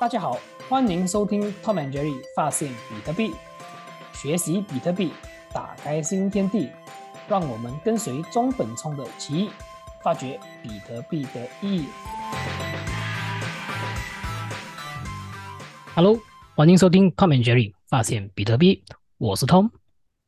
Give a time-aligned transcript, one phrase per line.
[0.00, 3.34] 大家好，欢迎收听 Tom and Jerry 发现比特币，
[4.12, 5.12] 学习比特币，
[5.52, 6.70] 打开新天地。
[7.26, 9.50] 让我们跟随中本聪的奇遇，
[10.00, 11.86] 发掘比特币的意义。
[15.96, 16.16] Hello，
[16.54, 18.84] 欢迎收听 Tom and Jerry 发现比特币，
[19.16, 19.68] 我是 Tom，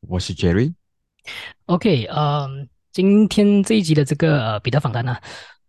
[0.00, 0.74] 我是 Jerry。
[1.66, 5.16] OK，嗯，今天这一集的这个呃比特访谈呢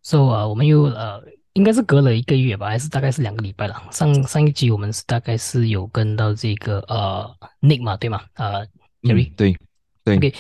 [0.02, 1.22] ，So 呃我们又呃
[1.54, 3.82] 应该是隔了一个月吧，还是大概是两个礼拜了。
[3.92, 7.30] 上上一集我们是大概是有跟到这个呃
[7.62, 8.22] Nick 嘛，对吗？
[8.36, 8.66] 呃
[9.02, 9.56] ，Jerry，对
[10.04, 10.34] 对，OK。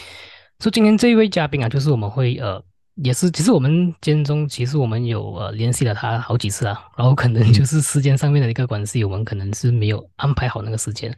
[0.59, 2.63] 所以今天这一位嘉宾啊，就是我们会呃，
[2.95, 11.13] 也是其实我们间中其实我们有呃联系了他好几次啊，然后可能就是时间上面的一个关系，我们可能是没有安排好那个时间，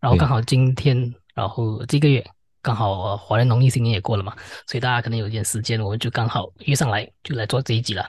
[0.00, 2.24] 然后刚好今天，然后这个月
[2.68, 4.36] 刚好华人农历新年也过了嘛，
[4.66, 8.06] 所以大家可能有一点时间，我们就刚好约上来就来做这一集了。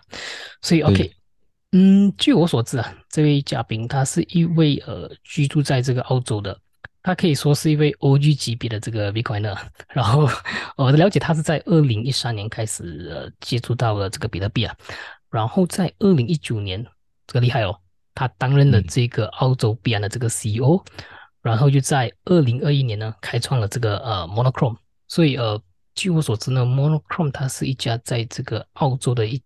[0.61, 1.09] 所以 OK，
[1.71, 6.59] 嗯，据我所知啊，这位嘉宾他是一位呃居住在这个澳洲的。
[7.01, 10.27] 他可以说是一位 OG 级别的这个 Bitcoiner， 然后
[10.75, 14.75] 我的了解，他是在二零一三年开始呃接触到了这个比特币啊，
[15.31, 16.85] 然后在二零一九年，
[17.25, 17.79] 这个厉害哦，
[18.13, 20.83] 他担任了这个澳洲币安的这个 CEO，
[21.41, 25.61] 然后就在二零二一年呢开创了这个呃 Monochrome，所以呃
[25.95, 29.41] 据我所知呢，Monochrome 它是一家在这个澳洲的一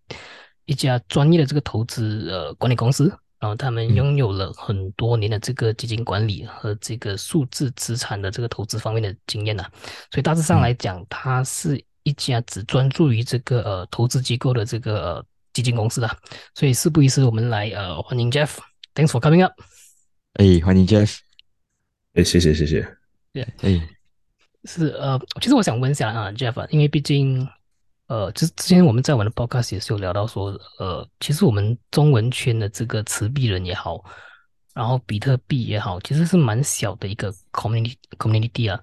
[0.66, 3.11] 一家专业的这个投资呃管理公司。
[3.39, 9.66] 然后他们拥有了很多年的这个基金管理和这个数字资产的这个投资方面的经验呐，
[10.11, 16.09] 所以大致上来讲，它是一家只专注于这个呃投资机构的这个基金公司的。
[16.55, 19.52] 所以事不宜迟，我们来呃欢迎 Jeff，Thanks for coming up。
[20.35, 21.17] 哎，欢迎 Jeff。
[22.14, 22.97] 哎，谢谢谢谢。
[23.31, 23.89] 对，哎，
[24.66, 27.47] 是呃，其实我想问一下啊，Jeff，因为毕竟。
[28.08, 34.03] 呃，之之前我们在我们的 podcast 也是有聊到说，呃，其实我们中文圈的这个持币人也好，
[34.75, 38.80] 然后比特币也好，其实是蛮小的一个 community community 啊，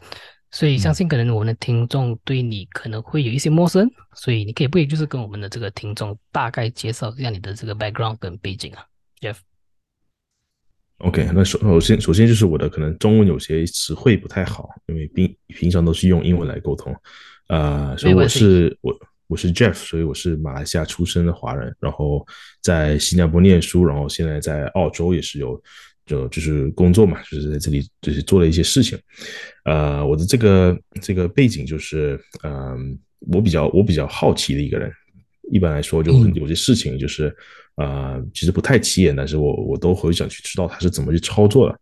[0.50, 8.84] 所以相信可能我们的听众对你可能会有一些陌生，所以你可以不可以就是跟我们的这个听众大概介绍一下你的这个 background 跟背景啊
[11.00, 16.94] ？Jeff，OK，那首首先首先就是我的可能中文有些词汇不太好，因为平平常都是用英文来沟通，
[17.48, 18.96] 呃，所以我是我。
[19.30, 22.26] 我是 Jeff，所以我是马来西亚出生的华人，然后
[22.60, 25.62] 在新加坡念书，然后现在在澳洲也是有
[26.04, 28.98] 就就是工作嘛，就是在这里就是做了一些事情。
[29.66, 32.98] 呃，我的这个这个背景就是，嗯，
[33.32, 34.90] 我比较我比较好奇的一个人。
[35.52, 37.32] 一般来说，就有些事情就是，
[37.76, 41.81] 呃，其实不太起眼，但是我我都会想去知道他是怎么去操作的。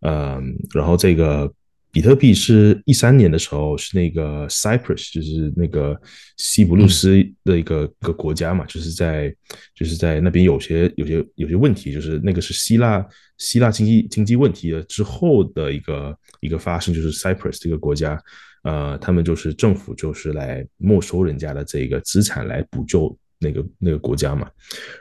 [0.00, 1.52] 嗯，然后这个。
[1.92, 5.98] 比特币是一三年的时候，是那个 Cyprus，就是那个
[6.36, 9.34] 西布鲁斯的一个个国家嘛，就是在
[9.74, 13.02] 就是在那边有些有些有些问题，就是那个是希腊
[13.38, 18.22] 希腊经济经济问题的之后的一个一个发生，就是 Cyprus 这个国家，
[18.64, 24.48] 呃，他们就是政府就是来没收人家的这个资产来补救那个那个国家嘛，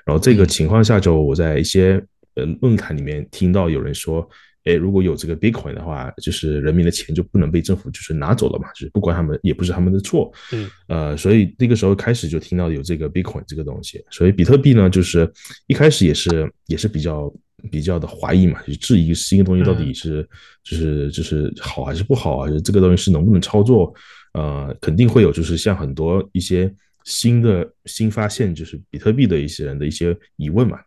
[0.06, 2.04] 然后这个情况下，就我在一些
[2.36, 4.28] 呃论坛里面听到有人说。
[4.68, 15.32] 哎，如果有这个 Bitcoin 的话，就是人民的钱就不能被政府就是拿走了嘛，就是不管他们也不是他们的错，嗯，呃，所以那个时候开始就听到有这个 Bitcoin 这个东西，所以比特币呢，就是
[15.68, 17.32] 一开始也是也是比较
[17.70, 20.28] 比较的怀疑嘛，就质疑新的东西到底是
[20.64, 23.94] 就是就是好还是不好啊，这个东西是能不能操作，
[24.34, 26.74] 呃，肯定会有就是像很多一些
[27.06, 30.78] 新的新发现就是比特币的一些人的一些疑问嘛。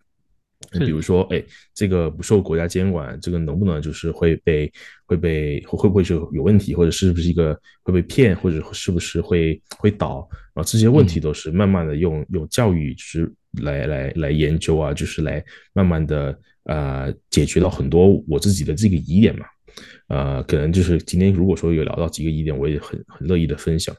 [0.73, 1.43] 比如说，哎，
[1.73, 4.71] 这个不受国家监管，这个能不能就是会被
[5.07, 10.29] 会被会会不会就有问题，或者是不是一个会被骗，或者是不是会会倒？
[10.55, 15.43] 然后这些问题都是慢慢的用用教育是来来来研究啊，就是来
[15.73, 19.47] 慢慢的呃解决到很多我自己的这个疑点嘛。
[20.09, 23.95] 呃，可能就是今天如果说有聊到几个疑点，我也很很乐意的分享。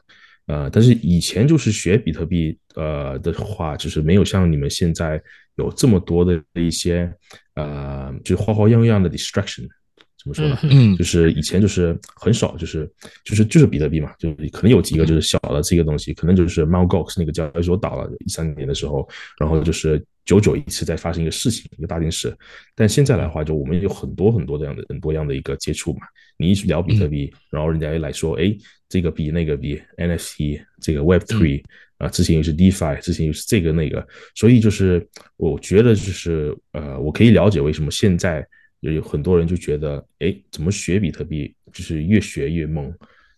[0.50, 5.22] 呃，但是以前就是学比特币呃的话，就是没有像你们现在。
[5.56, 7.12] 有这么多的一些，
[7.54, 9.68] 呃，就花花样样的 distraction，
[10.16, 10.58] 怎么说呢？
[10.62, 12.90] 嗯，就是以前就是很少，就是
[13.24, 16.86] 就是就是比特币嘛，就可能有几个就是小的这个东西，可能就是 Mt.
[16.86, 19.06] Gox 那个交易所倒了，一三年的时候，
[19.38, 22.36] 然后就是久久一次在发生一个事情，一个大件事。
[22.74, 26.00] 但现在的话，就我们有很多很多这样的很多样的一个接触嘛。
[26.36, 28.56] 你一聊比特币，然后人家一来说，哎，
[28.88, 31.62] 这个币那个币，NFT，这个 Web Three。
[31.98, 35.06] 啊，之前又是 DeFi，之前又是这个那个，所以就是
[35.36, 38.42] 我觉得就是呃，我可以了解为什么现在
[38.80, 42.90] 有很多人就觉得，哎，怎么学比特币就是越学越懵，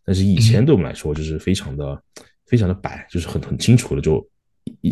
[0.05, 2.01] 但是以前对我们来说就是非常的
[2.47, 4.25] 非常的白，就是很很清楚的就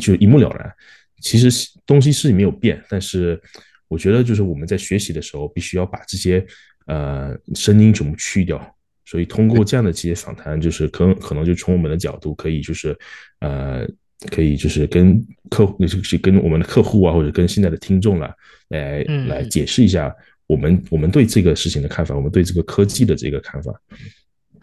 [0.00, 0.74] 就一目了然。
[1.20, 3.40] 其实东西是没有变，但是
[3.88, 6.44] 我觉得就是我们在学习的时候，必须要把这些
[6.86, 8.76] 呃声音全部去掉。
[9.04, 12.96] 所以通过这样的这些访谈，就是可能可能就从我们的角度，可以就是
[13.40, 13.84] 呃，
[14.30, 15.20] 可以就是跟
[15.50, 18.32] 客户，就是跟我们的客户啊，或者跟现在的听众啦，
[18.68, 20.14] 来来解释一下
[20.46, 23.72] 我们我们对这个事情的看法，我们对这个科技的这个看法。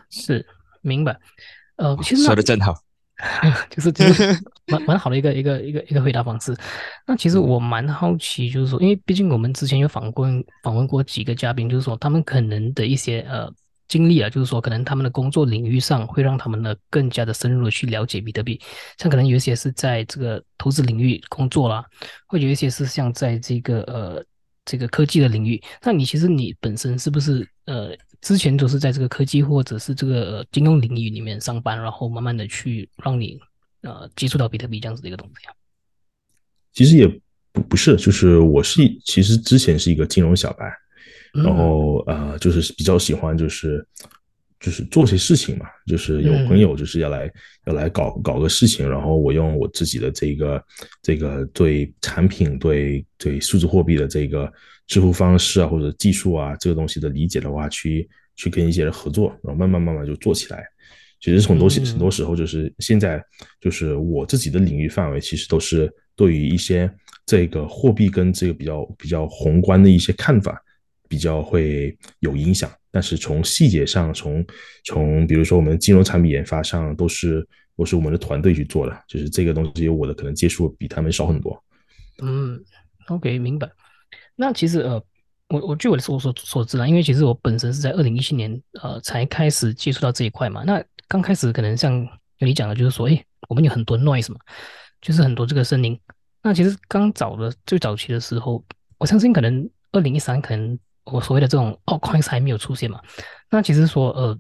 [0.10, 0.46] 是，
[0.82, 1.18] 明白。
[1.76, 2.74] 呃，其实说的真好。
[3.70, 4.24] 就是就是
[4.68, 6.56] 蛮蛮好的一个一个一个一个回答方式。
[7.06, 13.52] 那其实我蛮好奇，就是说，因为毕竟我们之前有访问访问过几个嘉宾，就是说他们可能的一些呃
[13.88, 18.60] 经历啊，就是说可能他们的工作领域上会让他们呢更加的深入的去了解比特币。
[18.98, 21.86] 像可能有一些是在这个投资领域工作啦，
[22.28, 24.24] 或有一些是像在这个呃
[24.66, 25.62] 这个科技的领域。
[25.84, 27.96] 那你其实你本身是不是呃？
[28.20, 33.40] 之前都是在这个科技或者是这个金融领域里面上班，然后慢慢的去让你
[33.82, 35.54] 呃接触到比特币这样子的一个东西啊。
[36.74, 37.08] 其实也
[37.52, 40.72] 不不是，就是我是其实之前是一个金融小白，
[41.34, 43.86] 然后呃就是比较喜欢就是
[44.60, 47.32] 就是做些事情嘛，就是有朋友就是要来
[47.66, 50.64] 要来搞搞个事情，然后我用我自己的这个
[51.02, 54.52] 这个对产品对对数字货币的这个。
[54.88, 60.64] 支付方式啊，或者技术啊，这个东西的理解的话，去去跟一些人合作，然后慢慢慢慢就做起来。
[61.20, 63.24] 其实很多很多时候就是现在
[63.60, 66.92] 就是我自己的领域范围，其实都是对于一些
[67.26, 70.62] 这个货币跟这个比较比较宏观的一些看法
[71.08, 72.72] 比较会有影响。
[72.92, 74.46] 但是从细节上，从
[74.84, 79.04] 从比如说我们金融产品研发上，都是都是我们的团队去做的。
[79.08, 81.64] 就是这个东西，我的可能接触比他们少很多。
[82.24, 82.60] 嗯
[83.08, 83.70] ，OK，明白。
[84.36, 85.04] 那其实呃，
[85.50, 90.64] 我我据我的所所所知啊，因为其实我本身是在二零一七年呃才开始接触到这一块嘛。
[90.64, 92.08] 那刚开始可能像
[92.40, 94.40] 你讲的，就是说，哎，我们有很多 noise 嘛，
[95.02, 96.00] 就是很多这个声音。
[96.42, 98.64] 那其实刚早的最早期的时候，
[98.98, 103.02] 我相信可能二零一三可能我所谓的这种 altcoins 还没有出现嘛。
[103.50, 104.40] 那其实说呃。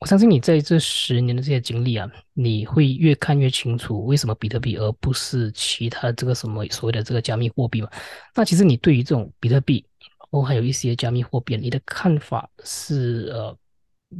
[0.00, 7.90] 我相信你在这十年的这些经历啊，你会越看越清楚为什么比特币而不是其他这个什么所谓的这个加密货币嘛？
[8.32, 9.84] 那其实你对于这种比特币，
[10.30, 13.58] 哦，还有一些加密货币，你的看法是呃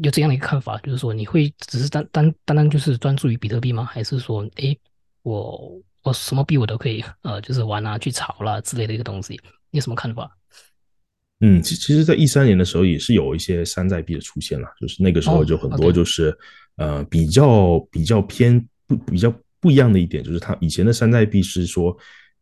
[0.03, 0.79] 有怎样的一个看法？
[0.79, 3.85] 就是说你会只是单单单单就是专注于比特币吗？
[3.85, 4.79] 还是说，诶，
[5.23, 9.41] 我我什么币我都可以呃就是玩啊去炒啦之类的一个东西？
[9.71, 10.31] 你有什么看法？
[11.41, 16.37] 嗯，其其实，在一三年的时候，也是有一些山寨币的出现了，就是那个时候就很多，就是
[16.77, 21.97] 呃，比较比较偏不比较不一样的一点，就是它以前的山寨币是说，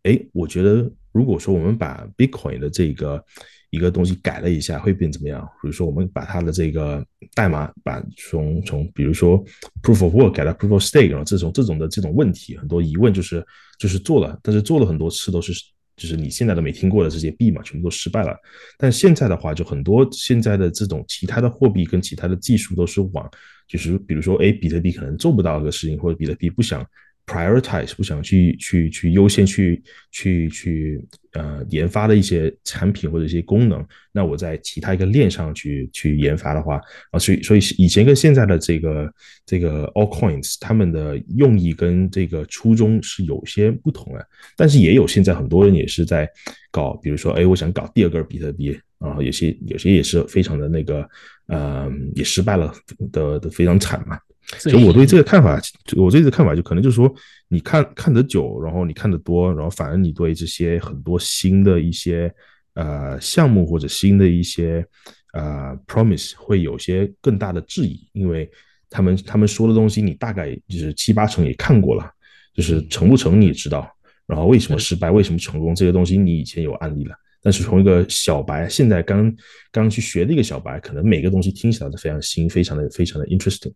[0.04, 3.22] 哎，我觉得如果说我们把 Bitcoin 的这个
[3.70, 5.42] 一个东西改了一下，会变怎么样？
[5.62, 7.04] 比如说我们把它的这个
[7.34, 9.44] 代码把从从比如说
[9.82, 13.44] Proof of Work 改到 Proof of Stake，然后这种这种的这种问题，很多疑问就是
[13.78, 15.52] 就是做了，但是做了很多次都是。
[15.96, 18.36] 就是你现在都没听过的这些币嘛，全部都失败了。
[18.76, 23.26] 但现在的话，就很多现在的这种其他的货币跟其他的技术都是往，
[23.66, 26.86] 就是比如说，哎，比特币可能做不到这个事情，或者比特币不想。
[27.26, 29.82] Prioritize 不想去去去优先去
[30.12, 36.80] 去去呃研发的一些产品或者一些功能，那我在其他一个链上去去研发的话
[37.10, 39.12] 啊，所以所以以前跟现在的这个
[39.44, 44.26] 这个 all coins 他们的用意跟这个初衷是有些不同的，
[44.56, 46.28] 但是也有现在很多人也是在
[46.70, 51.06] 搞，比如说哎，我想搞第二个比特币啊，有些有些也是非常的那个
[51.48, 52.72] 呃也失败了
[53.10, 54.16] 的的非常惨嘛。
[54.58, 55.60] 所以我对这个看法，
[55.96, 57.12] 我对这个看法就可能就是说，
[57.48, 62.32] 你看看得久，然后你看得多，然后反而你对这些很多新的一些
[62.74, 64.86] 呃项目或者新的一些
[65.32, 68.48] 呃 promise 会有些更大的质疑，因为
[68.88, 72.08] 他们他们说的东西你大概就是七八成也看过了，
[72.54, 73.90] 就是成不成你也知道，
[74.26, 79.34] 然后为什么失败，为什么成功这些东西你以前有案例了，但是从一个小白现在刚
[79.72, 83.72] 刚去学的一个小白，可能每个东西听起来都非常新，非常的非常的 interesting。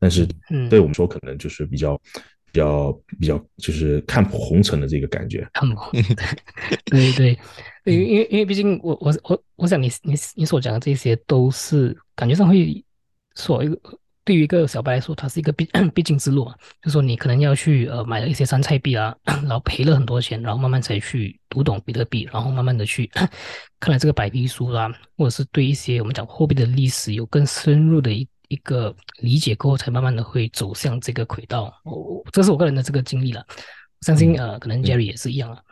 [0.00, 0.26] 但是，
[0.70, 2.00] 对我们说，可能就是比较、
[2.52, 5.48] 比较、比较，就是看破红尘的这个感觉。
[5.52, 5.90] 看 破，
[6.84, 7.38] 对对，
[7.84, 12.84] 因为因为因为毕竟我我我我想你你你所讲的这些都是感觉上会
[13.34, 13.78] 所一个
[14.24, 16.54] 对于一个小白来说，它是一个必 必经之路啊。
[16.82, 23.10] 就说你可能要去呃买了一些山寨币啊， 然后赔了很多钱，然后慢慢才去读懂比特币，然后慢慢的去
[23.80, 28.28] 看了这个白皮书啦，或者是对一些我们讲货币的历史有更深入的一。
[28.48, 31.72] 一个理解过后，才慢慢的会走向这个轨道。
[31.84, 33.46] 我这是我个人的这个经历了，
[34.00, 35.62] 相信呃，可能 Jerry 也是一样啊。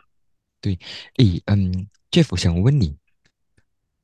[0.61, 0.77] 对，
[1.17, 2.95] 诶，嗯，Jeff，我想问你，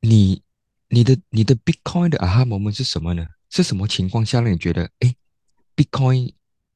[0.01, 0.41] 你
[0.89, 3.25] 你的你的 Bitcoin 的 aha moment 是什么呢？
[3.49, 5.15] 是什么情况下让你觉得，哎
[5.75, 6.33] ，Bitcoin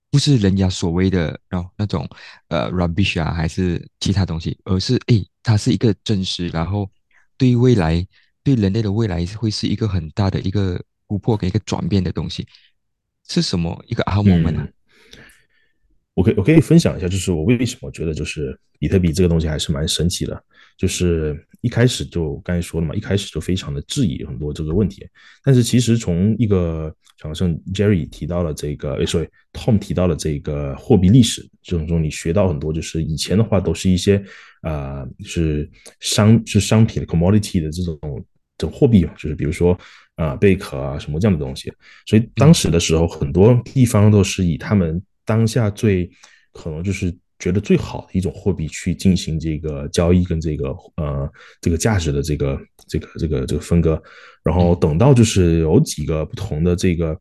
[0.10, 2.08] 不是人家所谓的然后那种
[2.50, 6.90] 呃 rubbish 啊，还是其他东西，而是诶，它是一个真实，然后
[7.38, 8.06] 对未来
[8.44, 12.46] 对人类的未来会是一个很大的一个突破跟一个转变的东西，
[13.28, 14.68] 是什么一个 aha moment 呢？
[16.14, 20.44] 我可以我可以分享一下，就是我为什么觉得就是比特币这个东西还是蛮神奇的，
[20.76, 25.08] 就是一开始就刚才说了嘛，一开始就非常的质疑很多这个问题，
[25.44, 34.24] 但是其实从一个好像 Jerry 提到了这个，哎，sorry Tom 提到了这个货币历史这种中，你学到很多，就是以前的话都是一些
[34.62, 38.26] 啊，是商是商品 commodity 的这种
[38.58, 39.78] 这种货币嘛，就是比如说
[40.16, 41.72] 啊贝壳啊什么这样的东西，
[42.06, 45.02] 所以当时的时候很多地方都是以他们。
[45.28, 46.10] 当下最
[46.54, 54.02] 可能就是觉得最好的一种货币去进行这个交易跟这个呃这个价值的这个这个这个这个分割，
[54.42, 57.14] 然后等到就是有几个不同的这个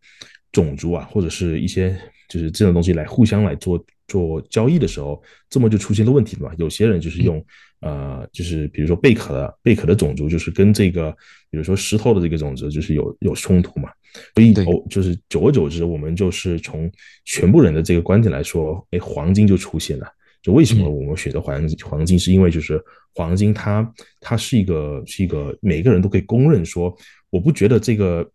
[0.52, 6.54] 种族啊或者是一些就是这种东西来互相来做做交易的时候，这么就出现了问题了嘛？
[6.58, 7.44] 有些人就是用
[7.80, 11.10] 呃就是比如说贝壳的贝壳的种族就是跟这个
[11.50, 13.90] 比如说石头的这个种子就是有有冲突嘛？
[14.34, 16.90] 所以哦，就是久而久之，我们就是从
[17.26, 20.06] 全部人的这个观点来说，哎，黄金就出现了。
[20.42, 22.82] 就为什么我们选择黄黄金，是因为就是
[23.14, 26.96] 黄金它它是一个是一个每个人都可以公认说，
[27.30, 28.26] 我不觉得这个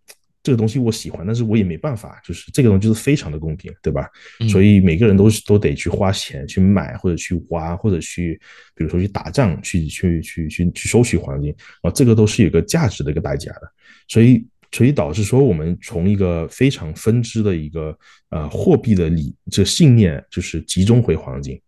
[0.43, 4.07] 这个东西我喜欢，但是我也没办法，就是这个东西就是非常的公平，对吧？
[4.49, 8.39] 所以每个人都都得去花钱去买或者去挖或者去，
[8.75, 13.61] 比如说去打仗去去去去去收取黄金啊，这个都是有个价值的一个代价的，
[14.07, 14.45] 所以。
[14.73, 17.93] 所以导致说，我们从一个非常分支的一个
[18.29, 21.61] 呃货币的理这信念，就是集中回黄金。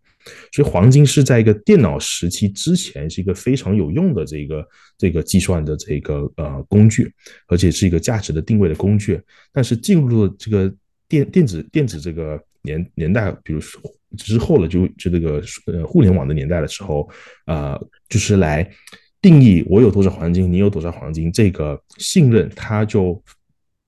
[0.52, 4.66] 所以黄金是在一个电脑时期之前是一个非常有用的这个
[4.98, 7.12] 这个计算的这个呃工具，
[7.48, 9.20] 而且是一个价值的定位的工具。
[9.52, 10.72] 但是进入了这个
[11.08, 13.80] 电电子电子这个年年代，比如说
[14.16, 17.08] 之后了，就就这个呃互联网的年代的时候，
[17.46, 17.78] 啊，
[18.08, 18.70] 就是来。
[19.22, 23.24] 定义我有多少黄金，你有多少黄金，这个信任它就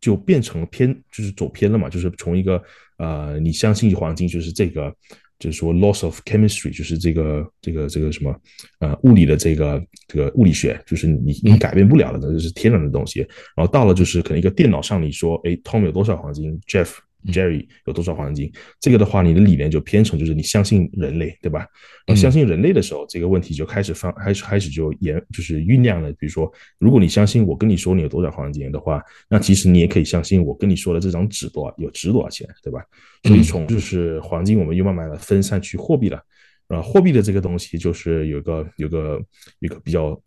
[0.01, 2.63] 就变成偏，就是走偏了嘛，就是从一个
[2.97, 4.91] 呃，你相信黄金就是这个，
[5.39, 8.35] 就是说 loss of chemistry，就是这个这个这个什么
[8.81, 13.21] 呃物理的这个这个物理学，就是你你改变不了的，这是天然的东西。
[13.57, 16.91] 然后到了就是可能一个电脑上，你说哎，Tom 有多少黄金，Jeff。
[17.27, 18.53] Jerry 有多少黄金？
[18.81, 21.67] 这个的话，你的理念就偏成就是你相信人类，对吧？
[22.07, 26.11] 那相信人类的时候，这个问题就开始放，开始开始就演，就是酝酿了。
[26.13, 32.81] 比如说，如果你相信我跟你说你有多少黄金的话，那其实你也可以相信我跟你说的这张纸多少有值多少钱，对吧？
[33.25, 36.21] 所以从就是黄金，我们又慢慢的分散去货币了。
[36.69, 39.21] 啊，货币的这个东西就是有个有个
[39.61, 40.21] 一个比较。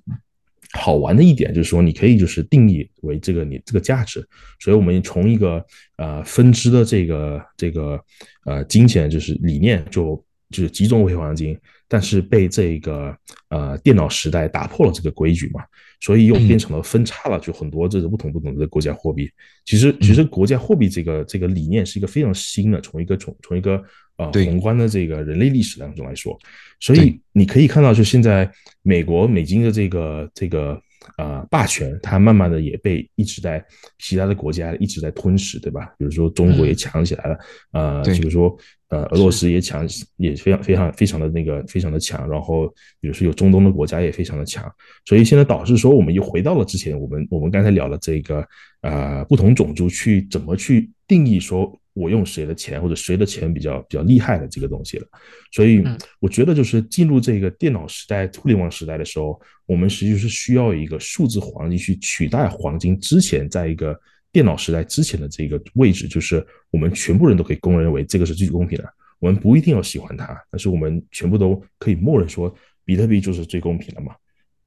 [0.73, 4.23] 好玩的一点就是说，你可以就是定义为这个你这个价值，
[4.59, 5.65] 所以我们从一个
[5.97, 7.99] 呃分支的这个这个
[8.45, 11.57] 呃金钱就是理念就就是集中为黄金，
[11.89, 13.13] 但是被这个
[13.49, 15.61] 呃电脑时代打破了这个规矩嘛，
[15.99, 19.29] 所以又变成了分叉了，就很多这个不同不同的国家货币。
[19.65, 23.83] 其实其实国家货币这个这个理念是一个非常新的，从一个从从一个
[24.17, 26.37] 呃宏观的这个人类历史当中来说。
[26.79, 28.49] 所以你可以看到，就现在
[28.83, 30.79] 美国美金的这个这个
[31.17, 33.63] 呃霸权，它慢慢的也被一直在
[33.97, 35.93] 其他的国家一直在吞噬，对吧？
[35.97, 37.37] 比如说中国也强起来了，
[37.71, 38.55] 呃，比如说
[38.89, 42.67] 呃俄罗斯也强，也非常非常非常的那个非常的强，然后
[42.99, 44.69] 比如说有中东的国家也非常的强，
[45.05, 48.45] 所以现在导致说我们又回到了之前我们我们刚才聊了这个
[48.81, 51.75] 呃不同种族去怎么去定义说。
[51.93, 55.07] 我用谁的钱或者谁的钱比较比较厉害的这个东西了，
[55.51, 55.83] 所以
[56.21, 63.99] 我觉得就是进入这个电脑时代、互联网时代的时候，我们实际是需要一个数字黄金去取代黄金之前在一个
[64.31, 68.93] 电脑时代之前的这个位置，就是我们全部人都可以公认为这个是最公平的。
[69.19, 72.53] 我们不一定要喜欢它，但是我们全部都可以默认说
[72.85, 74.13] 比特币就是最公平的嘛。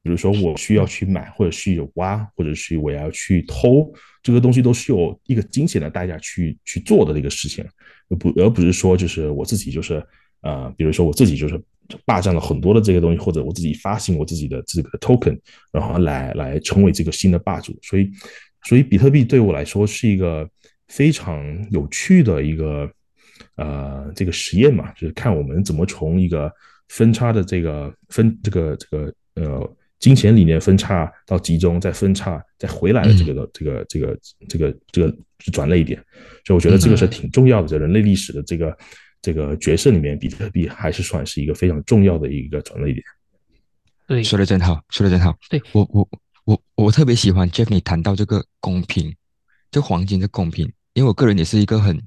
[0.05, 3.89] 比如说，我需要去买，或者去挖，或者是我要去偷，
[4.21, 7.65] 这个东西都是有一个金钱的代价去去做的这个事情，
[8.19, 10.05] 不而不是说就是我自己就是
[10.41, 11.57] 呃，比如说我自己就是
[12.05, 15.39] 霸占了很多的这个东西，或者我自己发行我自己的这个 token，
[15.73, 17.79] 然后来来成为这个新的霸主。
[17.81, 18.11] 所以，
[18.65, 20.49] 所以比特币对我来说是一个
[20.89, 22.91] 非常有趣的一个
[23.57, 26.53] 呃这个实验嘛，就是看我们怎么从一个
[26.89, 29.77] 分叉的这个分这个这个呃。
[30.03, 35.17] 金钱理念分叉到集中，再分叉，再回来的这个的这个这个这个这个
[35.53, 35.97] 转类点，
[36.45, 38.77] 所以我觉得这个是挺重要的，在人类历史的这个
[39.21, 43.05] 这个角色里面，比特币还是算是一个非常重要的一个转类点。
[44.09, 45.39] 对，说的真好，说的真好。
[45.49, 46.09] 对我我
[46.45, 49.15] 我我特别喜欢 Jeff 你谈到这个公平，
[49.71, 52.03] 这黄金的公平，因为我个人也是一个很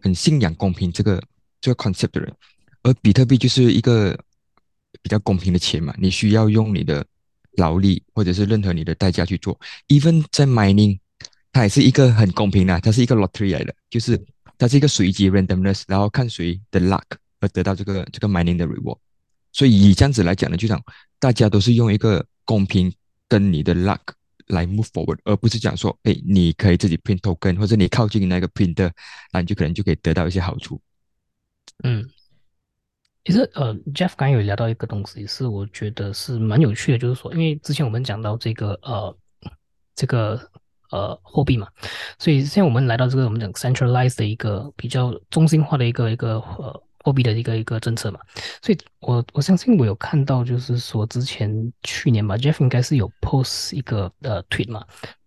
[0.00, 1.22] 很信仰公平这个
[1.60, 2.34] 这个 concept 的人，
[2.82, 4.18] 而比特币就是一个
[5.02, 7.04] 比较公平的钱嘛，你需要用你的
[7.56, 10.98] 劳力或者是任何你的代价去做，even 在 mining，
[11.52, 14.20] 它也是一个很公平的，它是一个 lottery 来的，就是
[14.58, 17.04] 它是一个随机 randomness，然后看谁的 luck
[17.40, 18.98] 而得到这个这个 mining 的 reward，
[19.52, 20.82] 所以以这样子来讲呢，就讲
[21.20, 22.92] 大家都是用一个公平
[23.28, 24.00] 跟你的 luck。
[24.50, 28.88] 来 move forward，而不是讲说，哎，你可以自己 print token，或者你靠近那个 printer，
[29.32, 30.80] 那你就可能就可以得到一些好处。
[31.82, 32.08] 嗯，
[33.24, 39.16] 其实呃，Jeff 刚有聊到一个东西，是我觉得是蛮有趣的，就是说，因为之前我们讲到这个呃，
[39.96, 40.40] 这个
[40.92, 41.66] 呃货币嘛，
[42.16, 46.85] 所以现在我们来到这个我们讲 centralized 的一个比较中心化的一个一个呃。
[47.06, 48.18] 货币的一个一个政策嘛，
[48.60, 54.84] 所以我我相信我有看到，就是说之前去年吧，Jeff 应该是有 post 一个呃 tweet 嘛，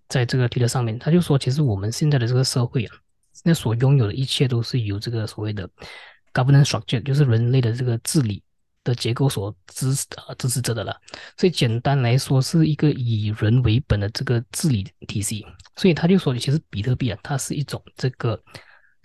[0.10, 2.94] 在这个 Twitter 上面，他就说，其实我们现在的这个社会啊，
[3.32, 5.70] 现在所拥有的一切都是由这个所谓的
[6.34, 8.44] governance structure，就是人类的这个治理
[8.84, 9.96] 的结构所支
[10.28, 10.94] 呃支持着的了。
[11.38, 15.46] 所以简单来说，是一个以人为本的这个治理体系。
[15.78, 18.38] 所以他就说，其实比特币啊，它是一种这个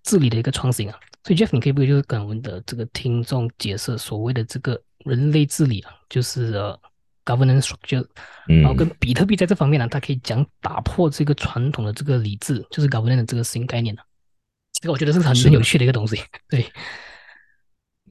[0.03, 0.99] 治理的一个创新啊。
[1.25, 6.79] 所以 Jeff，你可以不可以就是跟我们的这个听众解释所谓的这个人类治理啊，就是呃
[7.25, 8.07] governance structure，
[8.47, 14.03] 然后跟比特币在这方面呢，它可以讲打破这个传统的这个理智，就是 governance 的这个新概念呢。
[14.75, 16.21] 这个我觉得是很很有趣的一个东西。
[16.51, 16.67] 对，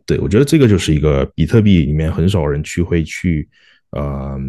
[0.08, 3.48] 对，我觉得这个就是一个比特币里面很少人去会去
[3.92, 4.40] 呃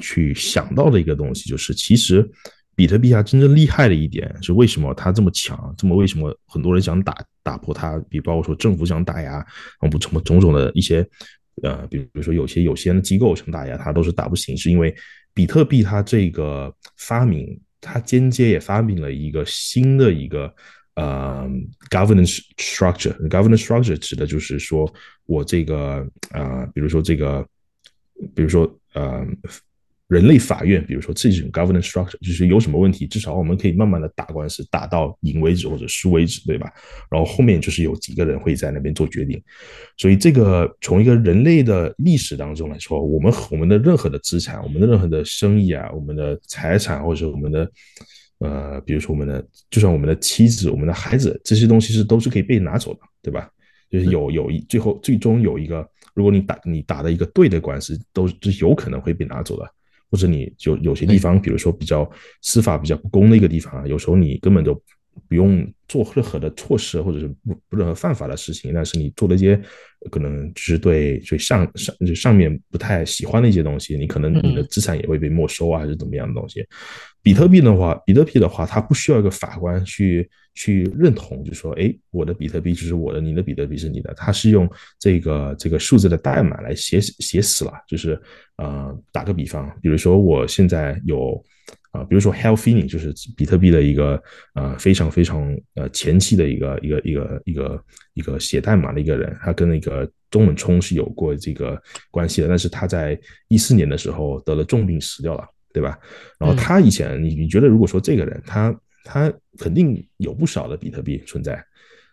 [0.00, 2.28] 去想到的一个东西，就是其实。
[2.78, 5.74] 比特币啊，真正厉害的一点是为什么它这么强？
[5.76, 7.98] 这么为什么很多人想打打破它？
[8.08, 9.46] 比包括说政府想打压，然
[9.80, 11.04] 后不什么种种的一些
[11.64, 14.94] 呃，比如比如说有些有些的机构想打压它，都是打不行，是因为
[15.34, 20.54] 比特币它这个发明，它间接也发明了一个新的一个
[20.94, 21.50] 呃
[21.90, 23.12] governance structure。
[23.28, 24.88] governance structure 指的就是说
[25.26, 27.44] 我这个呃，比如说这个，
[28.36, 29.26] 比如说呃。
[30.08, 36.72] 人类法院，比如说这种 governance structure，就是有什么问题，至少我们可以慢慢的打官司，打到赢为止或者输为止，对吧？
[37.10, 39.38] 然后后面就是有几个人会在那边做决定。
[39.98, 47.70] 所以这个从一个人类的历史当中来说，我们我们的任何的资产，我们的任何的生意啊，我们的财产或者我们的
[48.38, 53.46] 呃，比如说我们的，就算我们的妻子、我们的孩子，这些东西是都是可以被拿走的，对吧？
[53.90, 59.70] 就是有有一最后最终有一个，如果你打你打的一个对的官司，都是有可能会被拿走的。
[60.10, 62.08] 或者你就有些地方，比如说比较
[62.42, 64.74] 司法比较不公的一个地方啊，有时候你根本都
[65.28, 69.60] 不用做任何的措施，或者是不不任何犯法的事情，但是你做了一些
[70.10, 76.64] 可能就是对对上上就上面不太喜欢的一些东西，你可能你的资产也会被没收啊，还是怎么样的东西。
[77.20, 84.68] 比特币的话，比特币的话，它不需要一个法官去去认同，就说，哎，我的比特币就是我的，你的比特币是你的，它是用
[84.98, 87.72] 这个这个数字的代码来写写死了。
[87.86, 88.20] 就是，
[88.56, 91.40] 呃，打个比方，比如说我现在有，
[91.92, 94.20] 啊，比如说 h e l f i n i 就是比特币的一个，
[94.56, 103.16] 呃，非常非常呃前期的一个一个一个一个一个写代码的一个人，他跟那个中本聪是有过这个关系的，但是他在
[103.46, 105.46] 一四年的时候得了重病死掉了。
[105.70, 105.96] 对吧？
[106.40, 108.74] 然后他以前，你你觉得如果说这个人，他
[109.10, 111.64] 他肯定有不少的比特币存在，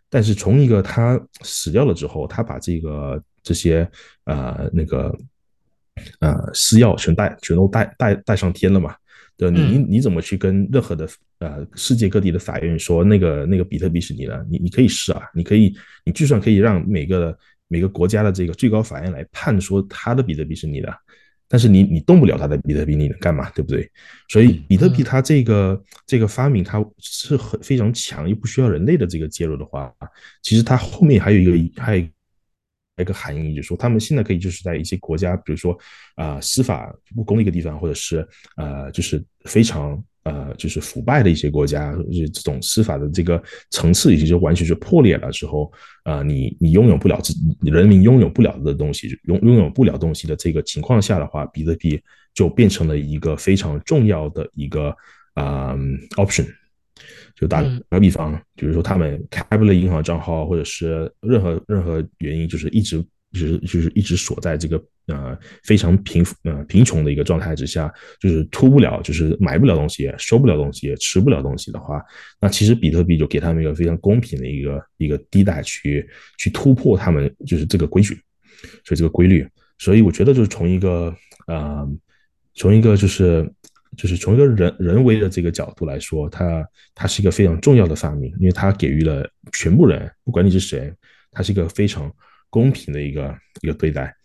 [0.10, 3.86] 但是从一个他死掉了之后，他把这个这些
[4.24, 5.14] 呃那个
[6.20, 8.96] 呃私钥全带全都带带带上天了嘛？
[9.36, 11.06] 对，你你怎么去跟任何的
[11.40, 14.48] 呃世界各地的法院说那个那个比特币是你的？
[14.50, 20.98] 你你可以试啊，你可以，你就算可以让每个每个国家的这个最高法院来判说他的比特币是你的。
[21.48, 23.50] 但是你你动不了它的比特币，你能干嘛？
[23.52, 23.90] 对不对？
[24.30, 29.94] 所以比特币它这个这个发明，它是很非常强，又不需要人类的这个介入的话，
[30.42, 32.08] 其实它后面还有一个还有
[32.98, 35.78] 一个含义，就是说他们现在可以就是在一些国家，比如说
[36.16, 38.28] 啊司法不公的一个地方，或者是
[38.58, 40.04] 呃就是非常。
[40.26, 45.72] 呃，就是腐败的一些国家，就是这种司法的这个层次已经就完全就破裂了之后，
[46.04, 52.02] 啊，你你拥有不了自人民拥有不了的东西，拥拥有不了东西的这个情况下的话，比特币
[52.34, 54.96] 就变成了一个非常重要的一个
[55.36, 55.76] 啊
[56.18, 56.48] option。
[57.36, 63.04] 就打个比方，比如说他们开不了银行账号，或者是任何任何原因，就是一直。
[63.40, 72.02] 就是就是一直锁在这个呃非常贫呃贫穷的一个状态之下，就是出不了，就是买不了东西，收不了东西，吃不了东西的话，
[72.40, 78.16] 那其实比特币就给他们一个非常公平的一个一个地带去去突破他们就是这个规矩，
[78.84, 81.14] 所以这个规律，所以我觉得就是从一个
[81.48, 81.88] 呃
[82.54, 83.48] 从一个就是
[83.98, 90.94] 就是从一个人人为的这个角度来说，它它是一个非常重要的发明，因为它给予了全部人，不管你是谁。
[91.38, 92.10] 它是一个非常
[92.56, 94.16] 公平的一个一个对待。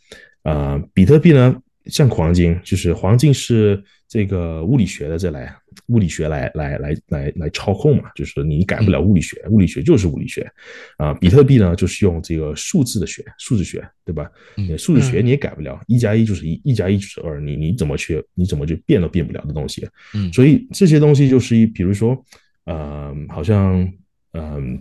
[0.45, 5.53] 呃，比特币呢，像黄金，就是黄金是这个物理学的这来
[5.89, 10.49] 物理学来来来来来操控嘛，就是你改不了物理学，物理学就是物理学
[10.97, 11.13] 啊。
[11.15, 14.31] 比特币呢，就是用这个数字的学，数字学，对吧？
[14.79, 19.87] 数字学你也改不了，一加一就是一，一加一就是二，你你怎么去，你怎么就变都变不了的东西。
[20.15, 22.17] 嗯，所以这些东西就是一，比如说，
[22.65, 23.87] 呃，好像，
[24.33, 24.79] 嗯，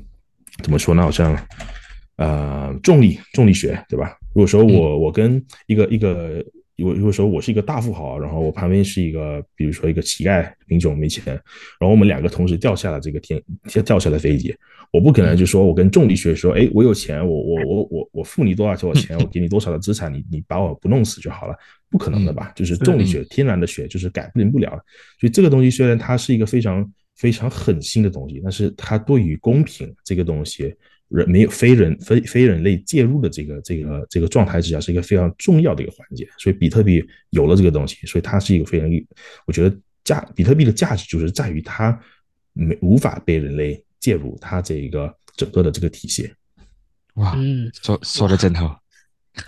[0.63, 1.01] 怎么说呢？
[1.01, 1.35] 好像。
[2.19, 4.17] 呃，重力重力学，对吧？
[4.33, 6.43] 如果说我我跟一个一个，
[6.75, 11.33] 如如果说我是一个大富豪，然后我旁边是一个，比如说一个乞丐贫穷没钱，
[11.79, 14.53] 然后我们两个同时掉下了这个天掉掉下了飞机，
[14.91, 21.55] 我不可能就说我跟重力学说，哎，我有钱，我我我我我付你多少多少钱，我给你多少的资产，你你把我不弄死就好了，
[21.89, 22.51] 不可能的吧？
[22.53, 24.71] 就是重力学天然的学，就是改变不了。
[25.21, 30.75] 所以这个东西虽然它是一个非常非常狠心的东西，但是它对于公平这个东西。
[31.09, 36.27] 人没有非人非非人类介入的这个这个这个状态之下，是一个非常重要的一个环节。
[36.37, 38.87] 所以比特币有了这个东西，所以它是一个非常，
[39.47, 41.99] 我觉得价比特币的价值就是在于它
[42.53, 46.31] 没无法被人类介入它这一个整个的这个体系。
[47.15, 48.79] 哇，嗯，说说的真好。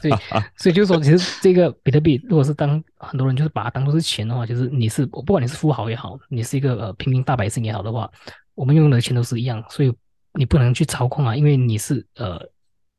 [0.01, 0.09] 对，
[0.57, 8.09] 所以就是说，其实这个比特币，如果是当很多人就是把它当做是钱的话，就是你是不管你是富豪也好，你是一个呃平民大百姓也好的话，
[8.55, 9.93] 我们用的钱都是一样，所以。
[10.33, 12.39] 你不能去操控啊，因为你是呃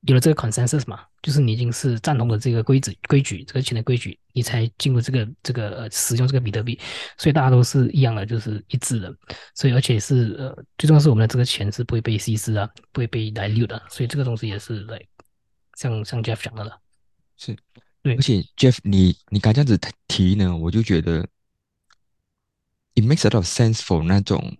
[0.02, 6.78] 有了这个 consensus 嘛，就是你已经是赞同了这个规则规矩，这个钱的规矩，你才进入这个这个呃使用这个比特币，
[7.16, 9.14] 所以大家都是一样的，就是一致的，
[9.54, 15.00] 所以而且是呃最重要是我们的这个钱是不会被稀释啊，不会被来溜的，所以这个东西也是来
[15.76, 16.78] 像像 Jeff 讲的了，
[17.36, 17.56] 是。
[18.02, 21.22] 对，而且 Jeff 你你刚这样子提呢，我就觉得
[22.94, 24.56] it makes a lot of sense for 那种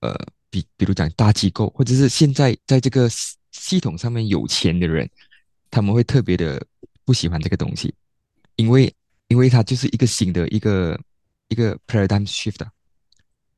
[0.00, 0.14] 呃。
[0.50, 3.08] 比比如讲大机构，或者是现在在这个
[3.52, 5.08] 系统上面有钱的人，
[5.70, 6.60] 他们会特别的
[7.04, 7.94] 不喜欢这个东西，
[8.56, 8.92] 因为
[9.28, 11.00] 因为它就是一个新的一个
[11.48, 12.66] 一个 paradigm shift，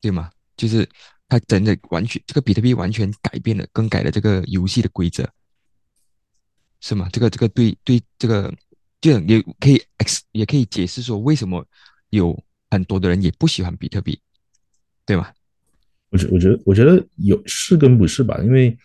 [0.01, 0.31] 对吗？
[0.57, 0.89] 就是
[1.29, 5.27] 它真的完全这个比特币完全改变了、更改了这个游戏的规则，
[6.81, 7.09] 是吗？
[7.13, 8.53] 这个这个对对这个
[9.01, 11.67] 就也可以 x 也可以解释说为什么
[12.11, 12.39] 有
[12.71, 14.21] 很多的人也不喜欢比特币，
[15.07, 15.33] 对吗？
[16.12, 18.77] 我觉我觉得我觉得有是跟不是吧，因为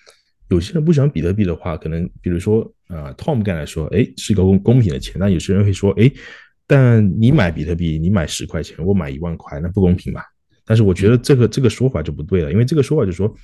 [0.49, 6.09] 有些人不喜欢比特币的话，可能比如说啊，Tom 刚才说，哎，是一个公公平的钱，那有些人会说，哎，
[6.65, 10.23] 但你买比特币，你买十块钱，我买一万块，那不公平吧？
[10.65, 13.35] 但是我觉得这个这个说法就不对了，因为这个说法就说，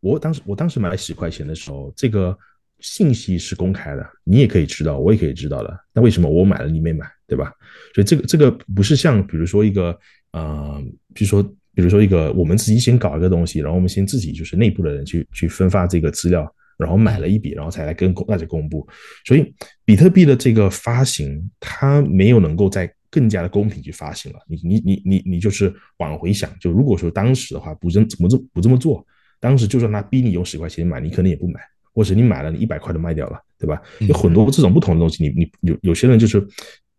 [0.00, 2.34] 我当时我当时买十块钱的时候，这个
[2.80, 7.52] 信息是公开的，你也可以知道，我也可以知道的，那为什么我买了你没买，对吧？
[7.94, 9.94] 所以这个这个不是像比如说一个
[10.32, 11.46] 呃，比如说。
[11.74, 16.46] 比如说一个，我们自己先搞一个东西，然后我们先自己就是内部的人去去分发这个资料，
[16.78, 18.86] 然后买了一笔，然后才来跟大家公布。
[19.24, 19.54] 所以
[19.84, 24.38] 比特币的这个发行，它没有能够在更加的公平去发行了。
[24.48, 29.04] 你你你你你就是往回想，就如果说当时的话不这怎么这不这么做，
[29.40, 31.60] 当时就算他逼你用十块钱买，你可能也不买，
[31.94, 33.80] 或者你买了你一百块都卖掉了，对吧？
[34.00, 36.46] 有很多这种不同的东西，你你有有些人就是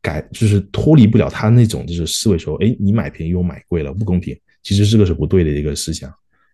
[0.01, 4.35] 改就是脱离不了他那种就是思维说，哎，你买便宜我买贵了不公平。
[4.63, 6.09] 其实这个是不对的一个思想，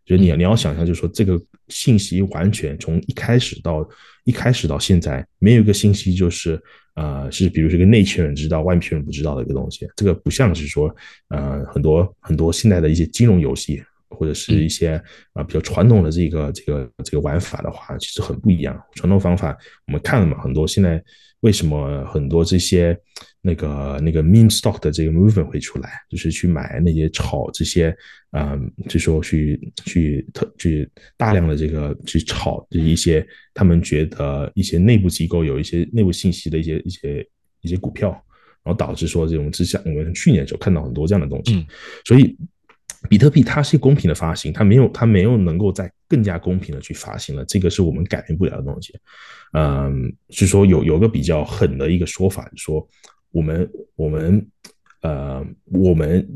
[0.05, 3.87] 就是你你要想象，就是说这个信息完全从一开始到
[4.25, 6.59] 一开始到现在，没有一个信息就是
[6.95, 9.87] 呃是比如说一个内圈人知道，外圈人不知道的一个东西。
[9.95, 10.93] 这个不像是说
[11.29, 15.01] 呃很多很多现在的一些金融游戏或者是一些
[15.33, 18.79] 啊比较传统的这个这个这个玩法的话，其实很不一样。
[18.95, 21.03] 传统方法我们看了嘛，很多现在。
[21.41, 22.93] 为什么很多这些
[23.41, 27.95] 那个那个 meme stock 的这个 movement 会出来，就是去买那些炒这些，
[28.31, 37.25] 嗯，就说去去特去大量的这个去炒这一些他们觉得一些内部机构有一些内部信息的一些一些
[37.61, 38.09] 一些股票，
[38.61, 41.65] 然后导致说这种之下，我们去年就看到很多这样的东西，
[42.03, 42.35] 所以
[43.07, 48.93] 比特币它是公平的发行，它没有它没有能够在更加公平的去发行了，这个是我们改变不了的东西。
[49.53, 52.85] 嗯，是说有有个比较狠的一个说法，说
[53.31, 54.45] 我们我们
[55.01, 56.27] 呃我们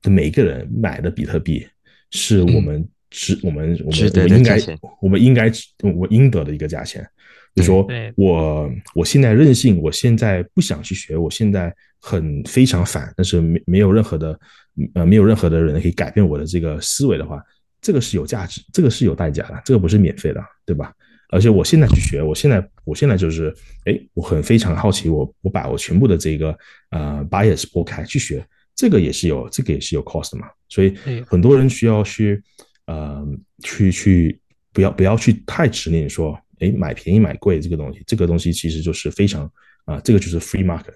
[0.00, 1.66] 的每个人买的比特币
[2.10, 4.58] 是我们值我们我们我们应该
[5.00, 5.52] 我们应该
[5.94, 7.06] 我应得的一个价钱。
[7.54, 7.86] 就说
[8.16, 14.38] 我我现在任性，我现在不想去学，我现在很非常反，但是没没有任何的
[14.94, 17.42] 呃没有任何的人可以改变我的这个思维的话，
[17.80, 20.92] 这个是有价值，这个是有代价的，这个不是免费的，对吧？
[21.28, 23.54] 而且我现在去学，我现在我现在就是，
[23.86, 26.54] 哎，我很非常好奇，我我把我全部的这个
[26.90, 30.94] 呃 bias 拨开去学，这个也是有这个也是有 cost 嘛，所以
[31.26, 32.42] 很多人需要去
[32.86, 33.26] 呃
[33.62, 34.38] 去去
[34.74, 39.50] 不要不要去太执念说，哎，买便宜买贵这个东西，这个东西其实就是非常
[39.84, 40.94] 啊，这个就是 free market，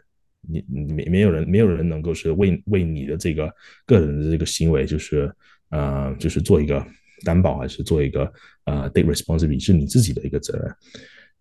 [0.48, 3.52] 你没没有人没有人能够是为为你的这个
[3.84, 5.30] 个人的这个行为就是
[5.70, 6.86] 呃就是做一个
[7.24, 8.32] 担保还是做一个
[8.64, 10.76] 呃 take responsibility 是你自己的一个责任。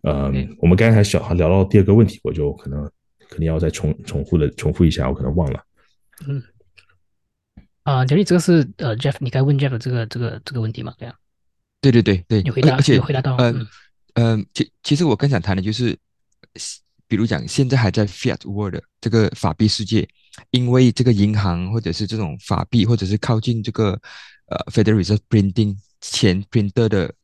[0.02, 2.82] 呃，我们刚才小聊到第二个问题，我就可能
[3.28, 5.62] 肯定要再重重复的重复一下，我可能忘了。
[6.28, 6.42] 嗯。
[7.82, 10.92] 啊，杰力，这个是呃，Jeff，你该问 Jeff 这个这个这个问题吗？
[10.98, 11.14] 对啊，
[11.80, 13.64] 对对对对，你回答，而且回答到，嗯
[14.16, 15.96] 嗯，其其实我更想谈的就是，
[17.06, 20.08] 比如讲现在还在 Fiat World 这个法币世界，
[20.50, 23.90] 因为这个银行或者是这种法币，或者是靠近这个
[24.46, 27.14] 呃 Federal Reserve Printing 钱 printer 的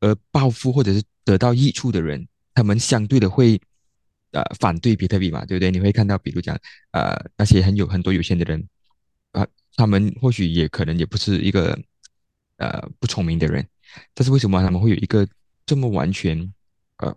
[0.00, 3.58] 而暴富或者是得到益处的人，他们相对的会
[4.32, 5.70] 呃反对比特币嘛，对不对？
[5.70, 6.54] 你会看到，比如讲
[6.90, 8.68] 呃那些很有很多有钱的人
[9.32, 9.46] 啊。
[9.76, 11.78] 他们或许也可能也不是一个
[12.56, 13.64] 呃不聪明的人，
[14.12, 15.24] 但是为什么他们会有一个
[15.68, 16.50] 这么完全
[16.96, 17.14] 呃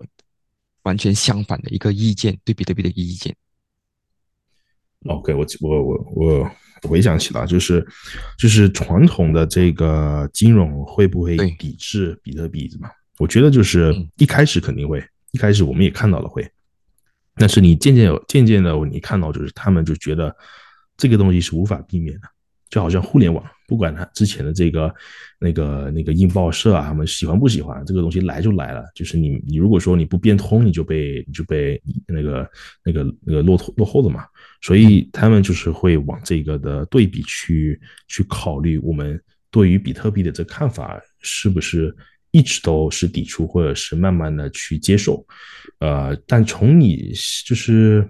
[0.83, 3.33] 完全相反的一个意见对比特币的意见
[5.05, 6.51] ？OK，我我我
[6.83, 7.87] 我回想起来，就是
[8.37, 12.89] 就是传统的这个金融会不会抵制比特币嘛？
[13.19, 16.45] 我觉得就是一开始肯定会，一开始我们也看到了会，
[17.35, 20.35] 但是你渐渐有渐渐的你看到就是他们就觉得
[20.97, 22.27] 这个东西是无法避免的。
[22.71, 24.91] 就好像互联网，不管它之前的这个、
[25.39, 28.83] 那个、那个印报社啊，他们喜欢不喜欢这个东西来就来了。
[28.95, 32.49] 就是你，你如果说你不变通，你就被你就被那个、
[32.85, 34.23] 那个、那个落落后的嘛。
[34.61, 41.93] 所以他们就是会往这个的对比去去考虑，我们对于比特币的这看法是不是
[42.31, 45.25] 一直都是抵触，或者是慢慢的去接受。
[45.79, 47.11] 呃，但从你
[47.45, 48.09] 就是。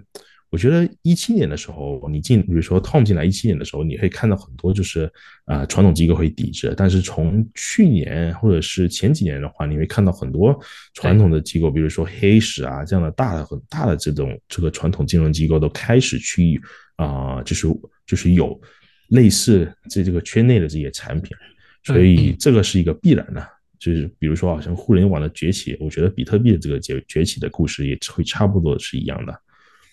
[0.52, 5.10] 我觉得一七年的时候，你进，比如说 Tom 进来一七年的时候，你会看到很多就是
[5.46, 10.54] 啊传统机构会抵制，但是从去年或者是前几年的话，你会看到很多
[10.92, 16.60] 传统的机构，比如说黑石啊这样的大的很大的这种这个传统金融机构都开始去
[16.96, 17.66] 啊就是
[18.06, 18.60] 就是有
[19.08, 21.34] 类似这这个圈内的这些产品，
[21.82, 23.42] 所以这个是一个必然的，
[23.78, 29.34] 就是比如说好像互联网的崛起，我觉得比特币的这个崛崛起的故事也会差不多是一样的。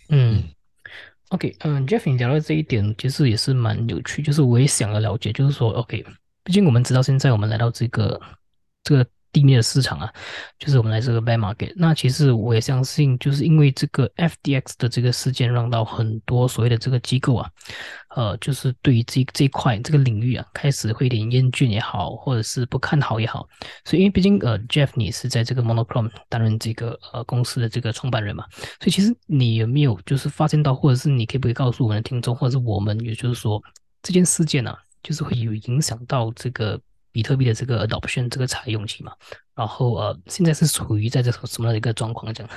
[0.10, 0.44] 嗯
[1.30, 4.22] ，OK，嗯，Jeff，你聊到这一点，其实也是蛮有趣。
[4.22, 6.06] 就是我也想要了解，就是说，OK，
[6.44, 8.20] 毕竟我们知道现在我们来到这个
[8.84, 9.06] 这个。
[9.32, 10.12] 地面的市场啊，
[10.58, 11.72] 就是我们来这个 bear market。
[11.76, 17.48] 那其实我也相信，就是因为这个 FDX 的这个事件，让到很多所谓的这个机构啊，
[18.16, 23.48] 呃，就是对于这这一块这个领域啊，开始会有点厌倦也好，或者是不看好也好。
[23.86, 28.46] 所以，因为毕竟呃，Jeff 你是在这个 Monochrome 担任这个呃公司的这个创办人嘛，
[28.80, 33.62] 所以其实你有没有就是发现到，或者是你可不可以告诉我们的听众，或者是我们，也就是说
[34.02, 36.80] 这件事件呢，就是会有影响到这个。
[37.12, 39.12] 比特币的这个 adoption 这个采用期嘛，
[39.56, 42.32] 然后呃，现在是处于在这什么样的一个状况？
[42.32, 42.52] 这样，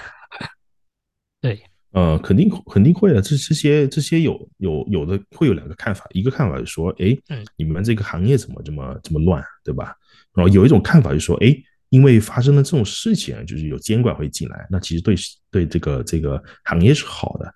[1.40, 3.20] 对，呃，肯定肯定会的。
[3.22, 7.16] 这这些这些有有有的会有两个看法，一个看法是说，哎，
[7.57, 9.94] 你们这个行业怎么这么这么乱，对吧？
[10.35, 11.57] 然后有一种看法就说，哎，
[11.90, 15.14] 因为发生了这种事情，就是有监管会进来，那其实对
[15.50, 17.55] 对这个这个行业是好的，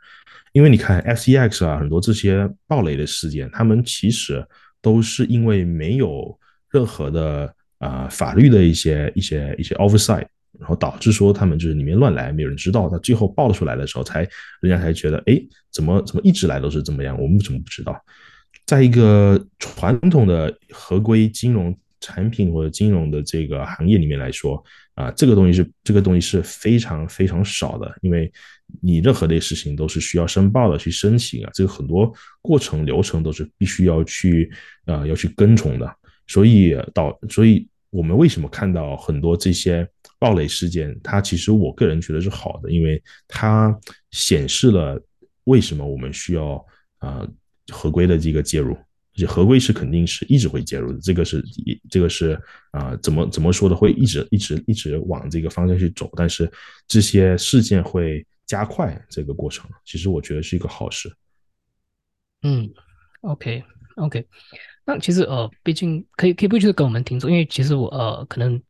[0.53, 4.46] 因为你看 FCX 啊，很多这些暴雷的事件，他们其实
[4.81, 6.38] 都是因为没有。
[6.72, 10.27] 任何的啊法律的一些一些一些 oversight，
[10.59, 14.21] 然后导致说他们就是里面乱来，没有人知道，他最后爆出来的时候，才
[14.61, 15.40] 人家才觉得，哎，
[15.73, 18.01] 怎么怎么一直来都是这么样，我们怎么不知道？
[18.64, 24.62] 在一个传统的合规金融产品或者金融的这个行业里面来说，
[24.95, 28.31] 啊，这个东西是这个东西是非常非常少的，因为
[28.83, 34.51] 你任何的事情都是需要申报的，去申请啊，这个很多过程流程都是必须要去
[34.87, 35.88] 啊要去跟从的。
[36.27, 40.98] 所以导，所以我们为什么看到很多这些暴雷事件？
[41.02, 43.76] 它其实我个人觉得是好的，因为它
[44.11, 45.00] 显示了
[45.44, 46.64] 为什么我们需要
[46.98, 47.26] 啊
[47.68, 50.98] 合规的这个介入，而且合规是肯定是一直会介入的。
[51.00, 53.76] 这个是一这个是啊怎么怎么说的？
[53.76, 56.11] 会一直一直一直往这个方向去走。
[56.16, 56.50] 但是
[56.87, 61.12] 这些事件会加快这个过程，其实我觉得是一个好事。
[62.42, 62.70] 嗯
[63.22, 63.62] ，OK
[63.96, 64.24] OK。
[64.85, 68.62] 那其实呃，毕竟可以可以不就是跟我们听众，因为其实我呃，可能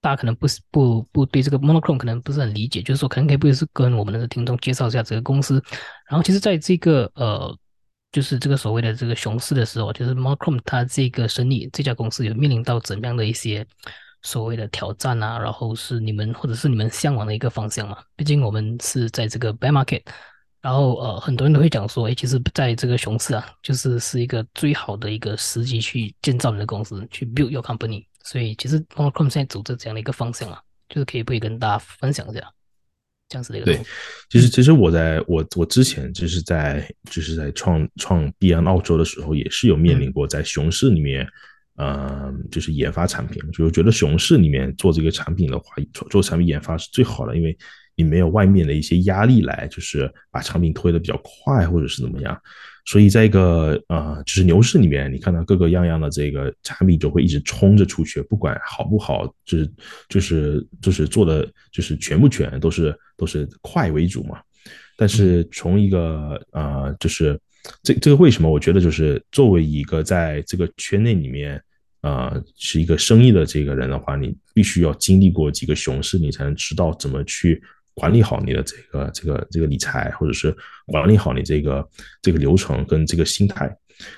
[0.00, 5.62] 大家可能不是不不对这个 Monochrome 可能不是很理解，就是说可能可以不就是跟我们的听众介绍一下这个公司。
[6.08, 7.58] 然后其实在这个呃，
[8.12, 13.66] 就是这个所谓的这个熊市的时候，就是 Monochrome 它这个生意这家公司有面临到怎样的一些
[14.22, 15.38] 所谓的挑战啊？
[15.38, 17.98] 然后是你们或者是你们向往的一个方向嘛？
[18.14, 20.02] 毕竟我们是在这个 Bear Market。
[20.60, 28.04] 然后呃，很多人都会讲说，哎，其实在这个熊市啊，就是是一个最好的一个时机去建造你的公司，去 build your company。
[28.28, 30.60] 所以其实 Monochrome 现在走着这样的一个方向啊。
[30.90, 32.40] 就是可以不可以跟大家分享一下
[33.28, 33.78] 这样子的一个对，
[34.30, 41.28] 其实其实我在我我之前就是在就是在创创币安澳洲的时候，也是有面临过在熊市里面，
[41.76, 47.54] 呃，就是研发产品，就是觉得熊市里面做这个产品的话，做做产品研发是最好的，因为
[47.94, 52.40] 你没有外面的一些压力来，就是把产品推的比较快或者是怎么样。
[52.90, 59.70] 所以在一个呃，就是牛市里面，你看到各个样样的这个产品就会一直冲着出去，不管好不好，就是
[60.08, 64.40] 就是就是做的就是全不全都是都是快为主嘛。
[64.96, 67.38] 但是从一个呃，就是
[67.82, 71.62] 这这个为什么我觉得就是作为一个在这个圈内里面
[72.00, 77.62] 呃是一个生意的这个人的话，你必须要经历过几个熊市，你才能知道怎么去。
[77.98, 80.56] 管理好你的这个这个这个理财，或者是
[80.86, 81.88] 管理好你这个
[82.22, 83.68] 这个流程跟这个心态。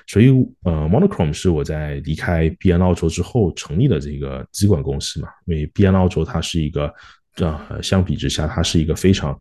[0.05, 0.27] 所以，
[0.63, 5.27] 呃，Monochrome 是我在离开 BN 澳洲之后成立的这个资管公司嘛。
[5.47, 6.93] 因为 BN 澳洲它是一个，
[7.37, 9.31] 呃，相比之下它是一个非常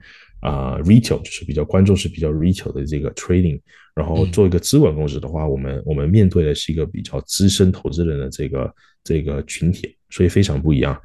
[0.40, 3.60] 啊 retail，就是比较观众是比较 retail 的这个 trading。
[3.94, 8.74] 然后做一个资管公司的话，我们我们面对的是一个比较资深投资人的这个
[9.04, 10.98] 这个群体，所以非常不一样。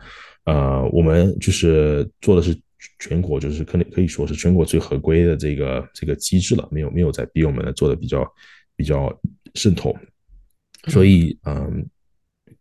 [0.45, 2.58] 呃，我们就是做的是。
[3.00, 8.26] 全国就是可能可以说是全国最合规的这个这个机制了，没有没有在比我们做的比较
[8.76, 9.12] 比较
[9.54, 9.95] 渗透，
[10.88, 11.88] 所以嗯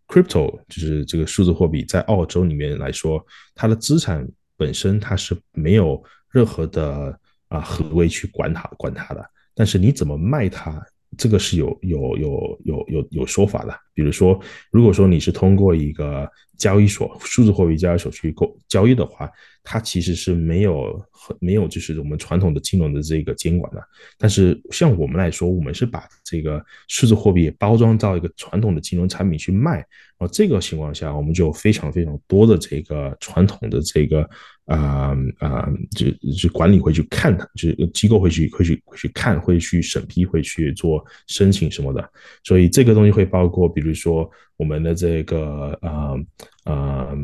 [0.06, 10.84] ，crypto 就是这个数字货币在澳洲里面来说，它的资产本身它是没有任何的啊合规去管它管它的，但是你怎么卖它？
[11.16, 14.38] 这个是有有有有有有说法的，比如说，
[14.70, 16.28] 如果说你是通过一个
[16.58, 19.30] 交易所、数字货币交易所去购交易的话，
[19.62, 21.00] 它其实是没有
[21.40, 23.80] 没有就是我们传统的金融的这个监管的。
[24.18, 29.86] 但是像我们来说，我们是把这个数字货币包装到一个传统的金融产品去卖，然
[30.18, 34.28] 后这个情况下，我们就有非常非常多的这个传统的这个。
[34.66, 42.02] 啊啊，就就管理会去看它，就机构会去会去会去看，会去审批，会去做申请什么的。
[42.44, 46.18] 所以这个东西会包括，比比如说我们的这个呃
[46.64, 47.16] 呃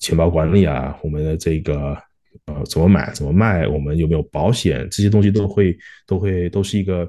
[0.00, 1.96] 钱包管理啊，我们的这个
[2.46, 7.08] 呃怎么买怎么卖，我们有没有保险，这些东西都会都会都是一个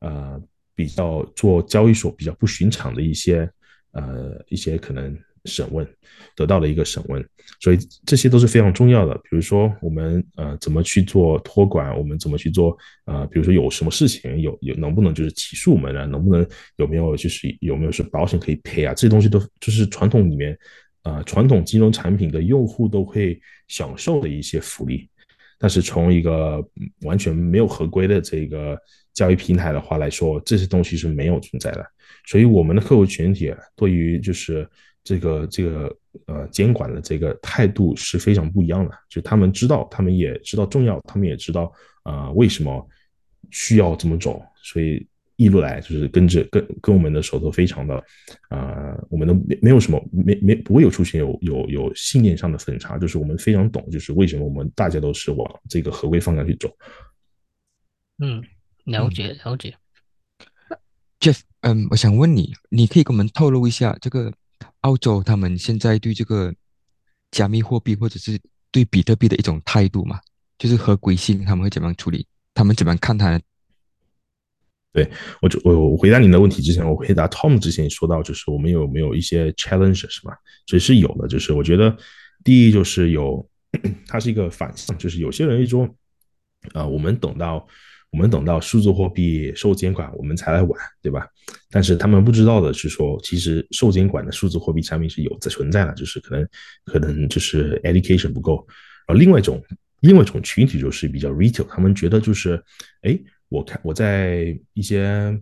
[0.00, 0.40] 呃
[0.74, 3.50] 比较做交易所比较不寻常的一些
[3.92, 5.14] 呃一些可能。
[5.46, 5.86] 审问
[6.34, 7.24] 得到了一个审问，
[7.60, 9.14] 所以这些都是非常重要的。
[9.14, 16.04] 比如说，我们呃怎么去做托管，我们怎么去做呃，比如说有什么事情，有有能不能就是起诉我们啊？
[16.04, 18.92] 能不能有没有就是有没有是保险可以赔啊？
[18.92, 20.58] 这些东西都就是传统里面
[21.02, 25.08] 啊，传统金融产品的用户都会享受的一些福利。
[25.58, 26.62] 但是从一个
[27.00, 28.78] 完全没有合规的这个
[29.14, 31.86] 交易平台的话来说，这些东西是没有存在的。
[32.26, 34.68] 所以我们的客户群体对于就是。
[35.06, 42.84] 这个这个呃监管的这个态度是非常不一样的，就他们知道，他们也知道重要，他们也知道啊为什么
[43.52, 47.94] 需要这么走，所以一路来就是跟着跟跟我们的手头非常的
[48.48, 56.68] 啊，我们都没没有什么没没不会有出现有有有信念上的分叉，就是我们非常懂，就是为什么我们大家都是往这个合规方向去走。
[58.18, 58.42] 嗯，
[58.84, 59.72] 了解了解。
[61.20, 64.32] Jeff，嗯，我想问你，你可以跟我们透露一下这个。
[64.80, 66.54] 澳洲他们现在对这个
[67.30, 68.38] 加密货币或者是
[68.70, 70.20] 对比特币的一种态度嘛，
[70.58, 72.26] 就是合规性，他们会怎么样处理？
[72.54, 73.40] 他们怎么样看它？
[74.92, 75.10] 对
[75.42, 80.34] 我，就我我回答您的问题之前，我回答 Tom 之前说到，就是我们有没有一些 challenges 嘛？
[80.66, 81.96] 所以是有的，就是我觉得
[82.44, 83.46] 第一就是有，
[84.06, 85.88] 它是一个反向，就是有些人会说，
[86.72, 87.66] 啊，我们等到。
[88.10, 91.26] 我们等到数字货币受监管，我们才来玩，对吧？
[91.70, 96.48] 但是他们不知道的是说，其实受监管的数字货币产品是有存在的，就是可能
[96.84, 98.66] 可能就是 education 不够。
[99.06, 99.62] 然后另外一种
[100.00, 102.62] 另外一种群体就是比较 retail，他们觉得就是，
[103.02, 105.38] 哎，我看我在一些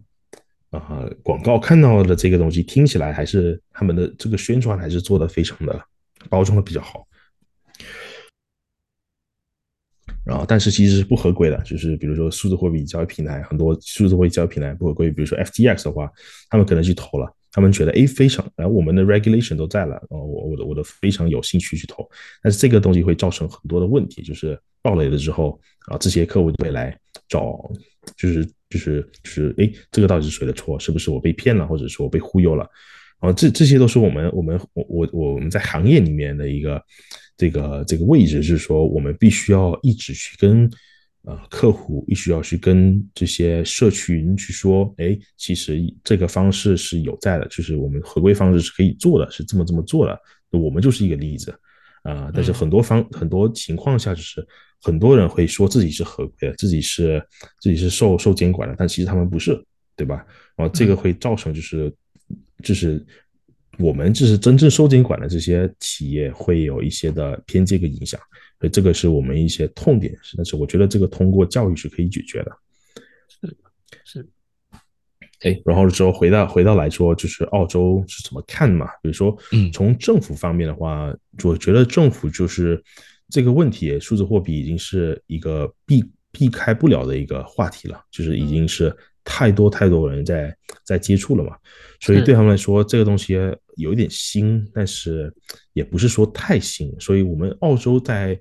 [0.71, 5.81] 啊广告看到的这个东西，听起来还是他们的这个宣传还是做的非常的
[6.29, 7.07] 包装的比较好。
[10.25, 15.11] 然后，但是其实是不合规的，就是比如说数字货币交易平台，很多数字货币交易平台不合规。
[15.11, 16.11] 比如说 FTX 的话，
[16.49, 22.09] 他们可能去投了，他们觉得哎非常，然后我们的 regulation 都在了，哦，我我的我的非常有兴趣去投，
[22.43, 26.99] 但是这个东西会造成很多的问题，就是爆雷了之后啊，这些客户就会来
[27.29, 27.71] 找，
[28.17, 30.81] 就是就是就是哎，这个到底是谁的错？
[30.81, 32.67] 是不是我被骗了，或者说我被忽悠了？
[33.21, 36.83] 然后这这些都是我们我们我我我们在行业里面的一个。
[37.37, 40.71] 这个这个位置是说，我们必须要一直去跟
[41.23, 50.19] 呃客户，必须要去跟这些社群去说，哎，其实这个方式是有在的，就是我们合规方式是可以做的，是这么这么做的。
[50.51, 51.53] 我们就是一个例子
[52.03, 54.47] 啊，但是很多方很多情况下就是
[54.81, 57.21] 很多人会说自己是合规的，自己是
[57.61, 59.61] 自己是受受监管的，但其实他们不是，
[59.97, 60.25] 对吧？
[60.55, 61.93] 然后这个会造成就是
[62.63, 63.05] 就是
[63.79, 68.21] 我们就是真正收监管的这些企业会有一些的偏见跟影响，
[68.61, 72.53] 所以这个是我们一些痛点，但是我觉得这个通过教育是可以解决的。
[73.29, 73.57] 是
[74.05, 74.29] 是。
[75.41, 78.87] 哎，然后之后回到回到来说，就是澳洲是怎么看嘛？
[79.03, 82.83] 比如说，嗯，从政府方面的话，我觉得政府就是
[83.29, 86.03] 这个问题，数字货币已经是一个避
[86.33, 91.57] 避开不了的一个话题了，就是已经是太多太多人在在接触了嘛，
[92.01, 93.35] 所以对他们来说，这个东西
[93.77, 95.35] 有一点新，但是
[95.73, 98.39] 也不是说太新，所以我们澳洲在。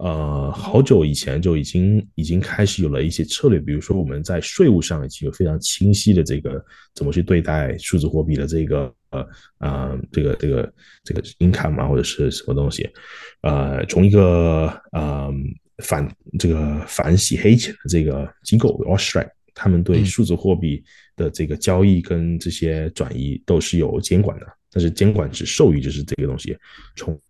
[0.00, 6.64] 呃，好久以前就已经已经开始有了一些策略，比如说我们在税务上已经有非常清晰的这个
[6.94, 9.28] 怎么去对待数字货币的这个呃
[9.58, 10.72] 啊这个这个
[11.04, 12.88] 这个 income 啊或者是什么东西，
[13.42, 15.30] 呃，从一个呃
[15.82, 20.82] 反这个反洗黑钱的这个机构 Australia，他们对数字货币
[21.16, 26.56] 的这个交易跟这些转移都是有监管的，但是监管只授予就是这个东西
[26.96, 27.20] 从。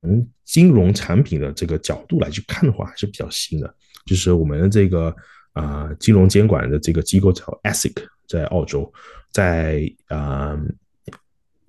[0.00, 3.74] 从金融产品的这个角度来去看的话，还是比较新的。
[4.06, 5.12] 就是我们的这个
[5.54, 7.94] 啊，金融监管的这个机构叫 ASIC，
[8.28, 8.92] 在澳洲，
[9.32, 10.56] 在啊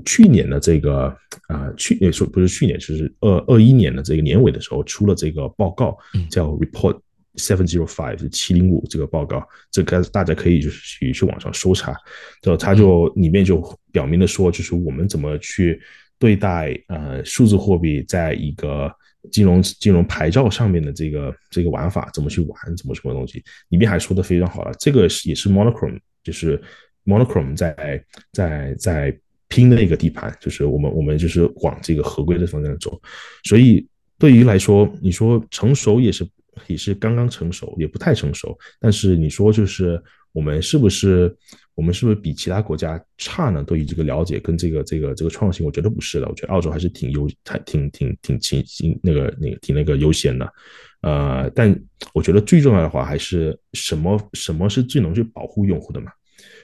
[0.05, 1.05] 去年的这个
[1.47, 5.97] 啊去年说不是去年，就是二二一年的这个年尾的时候出了这个报告，
[6.29, 7.01] 叫 Report
[7.35, 11.95] Seven Zero Five，是七零五这个报告，这个大家可以就是去去网上搜查，
[12.41, 13.61] 就它就里面就
[13.91, 15.81] 表明的说，就是我们怎么去。
[16.21, 18.93] 对待呃数字货币在一个
[19.31, 26.61] 金融金融牌照上面的这个这个玩法怎么去玩怎么什么东西里面还说的非常好了，这个是也是 Monochrome 就是
[27.05, 28.03] Monochrome 在
[28.33, 29.17] 在在
[29.47, 33.01] 拼的一个地盘，就是我们我们就是往这个合规的方向走，
[33.45, 36.27] 所以对于来说，你说成熟也是
[36.67, 40.01] 也是刚刚成熟，也不太成熟，但是你说就是
[40.31, 41.35] 我们是不是？
[41.75, 43.63] 我们是不是比其他国家差呢？
[43.63, 46.27] 对于这个了解跟这个这个这个创新，我觉得不是的。
[46.27, 47.25] 我觉得澳洲还是挺优、
[47.65, 50.53] 挺挺挺挺挺那个那个挺那个优先的。
[50.99, 51.73] 呃，但
[52.13, 56.11] 我觉得最重要的话还是什么什么是最能去保护用户的嘛？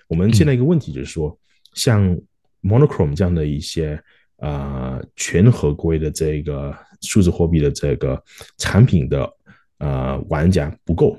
[0.09, 1.39] 我们现在一个问题就是说，
[1.75, 2.13] 像
[2.61, 3.97] Monochrome 这样的一些
[4.39, 8.21] 啊全合规的这个数字货币的这个
[8.57, 9.31] 产品的
[9.79, 11.17] 呃玩家不够。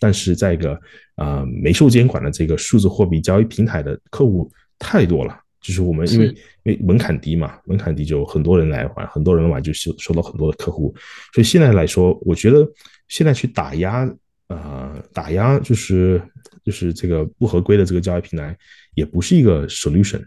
[0.00, 0.76] 但是在一个
[1.14, 10.92] 呃没受监管的这个数字货币交易平台的客户太多了，就是我们因为因为门槛低嘛，门槛低就很多人来玩，很多人玩就收收到很多的客户，
[11.32, 12.68] 所以现在来说，我觉得
[13.06, 14.12] 现在去打压
[14.48, 16.20] 啊打压就是
[16.64, 18.56] 就是这个不合规的这个交易平台
[18.94, 20.20] 也不是一个 solution，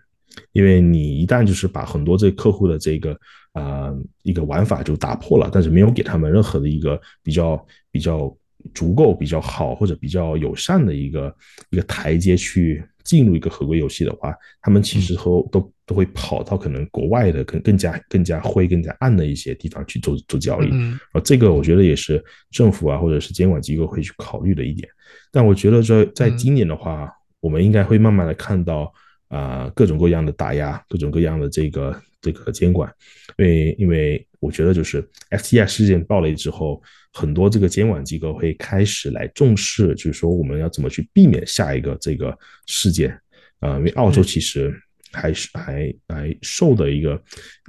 [0.54, 3.20] 因为你一旦就是把很多这客户的这个
[3.54, 3.94] 啊
[4.24, 8.36] 一个玩法就打破了，但是没有给他们任何的一个比较比较。
[8.74, 11.34] 足够比较好或者比较友善的一个
[11.70, 20.70] 一个台阶去进入一个合规游戏的话，他们其实都都都会跑到可能国外的更更加更加灰更加暗的一些地方去做做交易。
[21.14, 22.22] 啊，这个我觉得也是
[22.52, 24.90] 政府啊或者是监管机构会去考虑的一点。
[25.32, 28.92] 但我觉得在在今年的话，我们应该会慢慢的看到
[29.30, 32.94] 啊各种各样的打压，各种各样的这个这个监管，
[33.38, 36.82] 因为因为我觉得就是 FTX 事件爆雷之后。
[37.12, 43.20] 很多这个监管机构会开始来重视，就是说我们要怎么去避免下一个这个事件
[43.62, 43.78] 啊？
[43.78, 44.72] 因为澳洲其实
[45.12, 47.20] 还是还还受的一个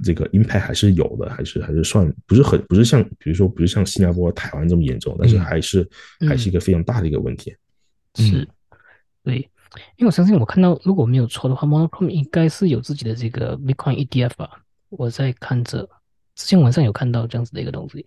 [0.03, 5.89] 这个 impact 还是有的，还是还是算不是很不是像比如说不是像新加坡、台湾这么严重，但是还是
[6.29, 7.51] 还是一个非常大的一个问题。
[8.13, 8.47] 是，
[9.23, 9.49] 对，
[9.95, 14.49] 因为我相信我看到如果没有错的话，Monochrome 应该是有自己的这个 Bitcoin ETF 吧？
[14.89, 15.87] 我在看着
[16.35, 18.05] 之前晚上有看到这样子的一个东西。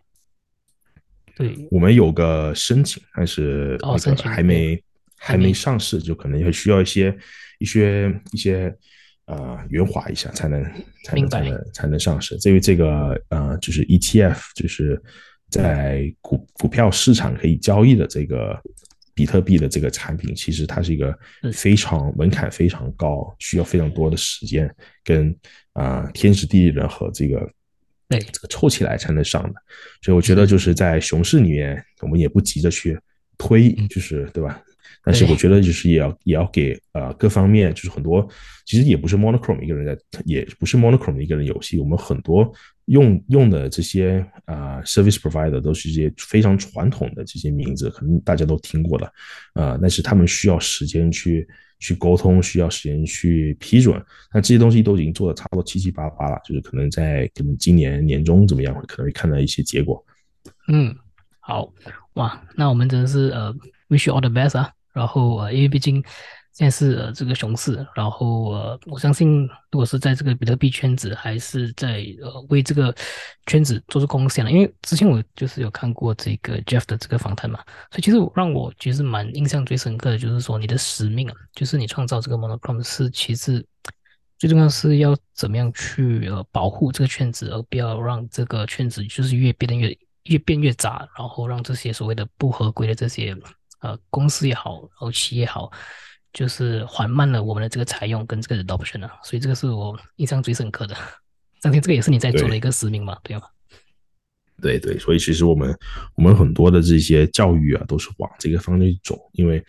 [1.36, 4.82] 对，我们有个申请，但是哦，申请还没
[5.16, 7.16] 还没上市，就可能会需要一些
[7.58, 8.72] 一些一些
[9.24, 10.62] 呃圆滑一下，才能
[11.04, 12.36] 才能才能才能上市。
[12.38, 15.02] 至于这个呃，就是 ETF，就是
[15.48, 18.60] 在股股票市场可以交易的这个
[19.14, 21.16] 比特币的这个产品，其实它是一个
[21.52, 24.68] 非常门槛非常高，需要非常多的时间
[25.02, 25.34] 跟
[25.72, 27.48] 啊天时地利人和这个。
[28.06, 29.54] 对，这个凑起来才能上的，
[30.02, 32.96] 所以我觉得就是在熊市里面，我们也不急着去
[33.38, 34.62] 推，就是对吧？
[35.02, 38.28] 但是我觉得就是也要也要给呃各方面，就是很多
[38.66, 42.52] 其实也不是 Monochrome 一个人在，也不是 Monochrome 一个人游戏，我们很多
[42.86, 49.06] 用用的这些啊 service provider 都是一些非常传统的这些名字，可能大家都听过了，
[49.54, 51.48] 啊，但是他们需要时间去。
[51.80, 54.02] 去沟通，需要时间去批准。
[54.32, 60.02] 那这些东西都已经做的差不多七七八八了，就是可能在可能今年年中怎么样，可能会看到一些结果。
[60.68, 60.94] 嗯，
[61.40, 61.70] 好
[62.14, 63.52] 哇，那我们真的是呃
[63.90, 64.70] ，wish you all the best 啊。
[64.94, 66.02] 然后，因为毕竟。
[66.54, 69.42] 现在是呃这个熊市，然后呃我相信，
[69.72, 72.94] 如果是在这个比特币圈子，还是在呃为这个
[73.46, 74.52] 圈子做出贡献了。
[74.52, 77.58] 因为之前我就是有看过这个 Jeff 的这个访谈嘛，
[77.90, 83.66] 所以其实让我其实蛮印象最深刻的就是说，你的使命啊，就是你创造这个 Monochrome 是其实
[84.38, 93.36] 最重要是要怎么样去呃保护这个圈子，而不要让这个圈子就是越变得越越变越杂，然后让这些所谓的不合规的这些
[93.80, 95.72] 呃公司也好，然后企业也好。
[96.34, 100.94] 就是缓慢了我们的这个采用跟这个 adoption 啊，所以这个是我印象最深刻的。
[101.62, 103.44] 当天这个也是你在做的一个使命嘛，对吗？
[104.60, 105.74] 对对，所以其实我们
[106.14, 109.64] 我们很多的这些教育啊，都是往这个方向走，因为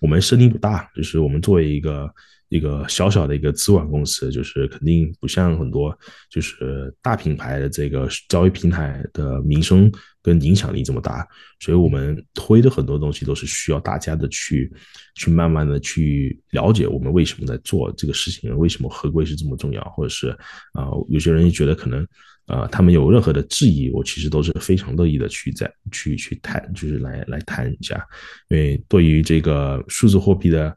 [0.00, 2.12] 我们声音不大，就是我们作为一个。
[2.48, 5.96] 一个小小的一个资管公司，就是肯定不像很多
[6.30, 9.92] 就是大品牌的这个交易平台的名声
[10.22, 11.26] 跟影响力这么大，
[11.60, 14.72] 所以我们推的很多东西都是需要大家的去
[15.14, 20.30] 去慢慢的去了解我们为什么在做这个事情，为什么合规是这么重要，或者是
[20.72, 22.06] 啊有些人觉得可能
[22.46, 28.02] 啊他们有任何的质疑，我其实都是非常乐意的去在去去谈，就是来来谈一下，
[28.48, 30.74] 因为对于这个数字货币的。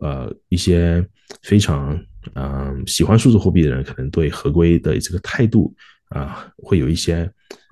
[0.00, 1.06] 呃，一些
[1.42, 1.98] 非常
[2.34, 5.74] 嗯喜欢数字货币的人，可能对合规的这个态度
[6.08, 7.30] 啊，会有一些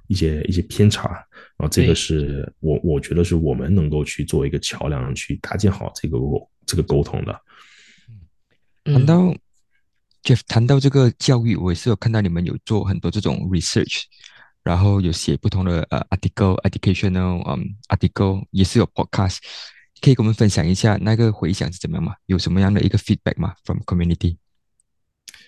[0.08, 1.08] 一些一些偏差。
[1.56, 6.18] 然后这个是我我觉得是我们能够去做一个桥梁，去搭建好这个
[6.66, 7.40] 这个沟通的。
[8.84, 9.34] 谈到
[10.24, 14.02] Jeff 谈到这个教育，我也是有看到你们有做很多这种 research，
[14.64, 19.38] 然后有写不同的呃 article educational 嗯 article，也是有 podcast。
[20.02, 22.14] 可以跟我们分享一下那个回响是怎么样吗？
[22.26, 24.36] 有什么样的一个 feedback 吗？From community？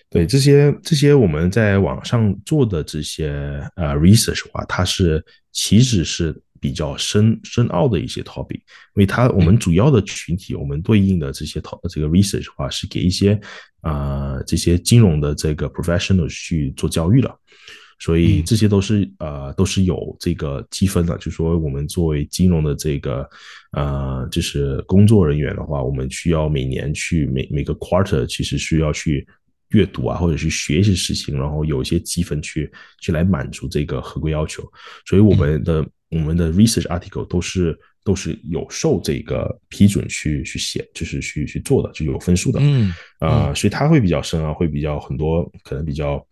[0.09, 3.29] 对这些这些我们在网上做的这些
[3.75, 8.61] 呃 research 的话，它是其实是比较深深奥的一些 topic，因
[8.93, 13.37] 为它我们主要的群体，我们对应的这些 top 这个 research 的话，是给一些
[13.81, 17.37] 啊这些金融的这个 professional 去做教育了。
[17.97, 23.27] 所以这些都是呃都是有这个积分的，就说我们作为金融的这个
[23.71, 29.25] 呃就是工作人员的话，我们需要每年去每每个 quarter 其实需要去
[29.69, 32.69] 阅读啊，或者去学一些事情，然后有一些积分去
[32.99, 34.61] 去来满足这个合规要求。
[35.05, 42.59] 所以我们的我们的 research article 都是都是有受这个批准去去写，就是去去做的，就有分数的。
[42.61, 46.23] 嗯啊，所以它会比较深啊，会比较很多可能比较。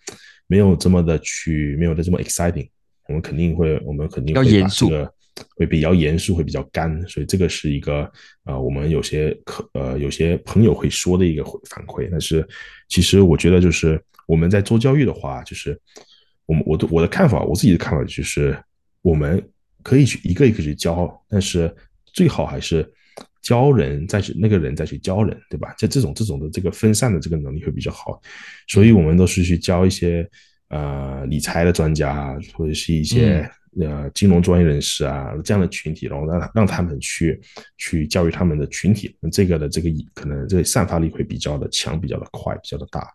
[0.54, 2.70] 没有这么的去，没有的这么 exciting，
[3.08, 5.12] 我们肯定会，我们肯定会把这个
[5.56, 8.02] 会比较严肃，会比较干，所以这个是一个
[8.44, 12.08] 啊，我们有些可呃有些朋友会说的一个反馈。
[12.12, 12.48] 但是
[12.88, 15.76] 其实我觉得就是我们在做教育的话，就是
[16.46, 18.56] 我们我的我的看法，我自己的看法就是，
[19.02, 19.44] 我们
[19.82, 21.76] 可以去一个一个去教，但是
[22.14, 22.88] 最好还是。
[23.44, 25.72] 教人再去那个人再去教人，对吧？
[25.78, 28.20] 就这种这种的这个分散的这个能力会比较好，
[28.68, 30.28] 所以我们都是去教一些
[30.70, 33.48] 呃理财的专家或者是一些
[33.80, 37.40] 呃金融专业人士啊这样的群体，然后让让他们去
[37.78, 43.08] 去教育他们的群体，这个的这个可能这个散发力会比较的强，比较的快，比较的大。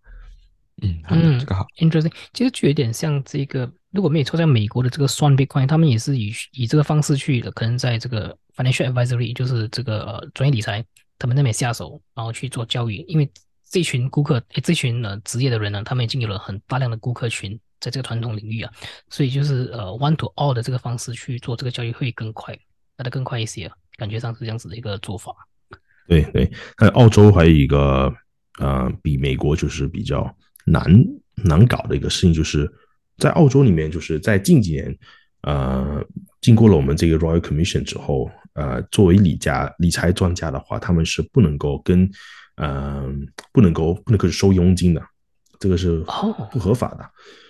[0.81, 2.13] 嗯嗯，这个好，interesting。
[2.33, 10.85] 其实就有点像这个，如果没有错，在美国的这个算 Bitcoin，他们也是以以这个方式去的，可能在这个 financial advisory，就是这个呃专业理财，
[11.19, 13.05] 他们那边下手，然后去做教育。
[13.09, 13.29] 因为
[13.69, 18.73] 这群顾客，这群呃职业的人呢，他们已经有了很大量的顾客群，在这个传统领域啊，
[19.11, 22.57] 所以就是呃 one to all 的这个方式去做这个教育会更快，
[22.99, 25.35] 来的更快一些，感觉上是这样子的一个做法。
[26.07, 26.49] 对对，
[26.79, 28.15] 那澳洲还有一个
[28.61, 30.33] 呃，比美国就是比较。
[30.71, 31.07] 难
[31.45, 32.71] 难搞的一个事情，就是
[33.17, 34.99] 在澳洲里面，就是在近几年，
[35.43, 36.05] 呃，
[36.41, 42.11] 经过了我们这个 Royal Commission 之后，呃，作为理家理财专家的话，他们是不能够跟，
[42.57, 45.03] 嗯，不能够不能够收佣金的，
[45.59, 45.99] 这个是
[46.51, 47.05] 不合法的。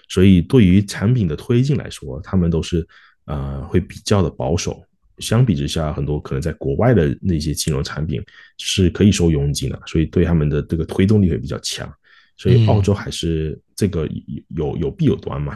[0.08, 2.86] 所以对于产品的推进来说，他们都是
[3.26, 4.82] 呃会比较的保守。
[5.18, 8.22] 相比之下，很多可能在国外的那些金融产品
[8.56, 11.92] 是可以收佣金的，所以对他们的这个推动力会比较强。
[12.38, 14.08] 所以澳洲还是这个
[14.56, 15.54] 有有弊有端嘛，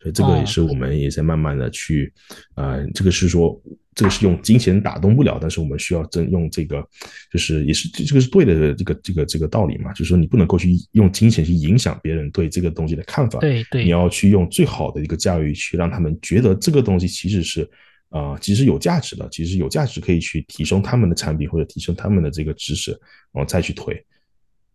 [0.00, 2.12] 所以这个也是我们也在慢慢的去，
[2.56, 3.62] 呃，这个是说
[3.94, 6.82] 这个是用金钱打动不了，但是我们需要真用这个，
[7.30, 17.68] 就是也是这个是对的这个这个这个道理嘛，就是说你不能够去用金钱去影响别人对这个东西的看法，对对，你要去用最好的一个教育去让他们觉得这个东西其实是
[18.08, 22.90] 啊，其实有价值的，其实有价值可以去提升他们的产品或者提升他们的这个知识，
[23.32, 23.94] 然后再去推。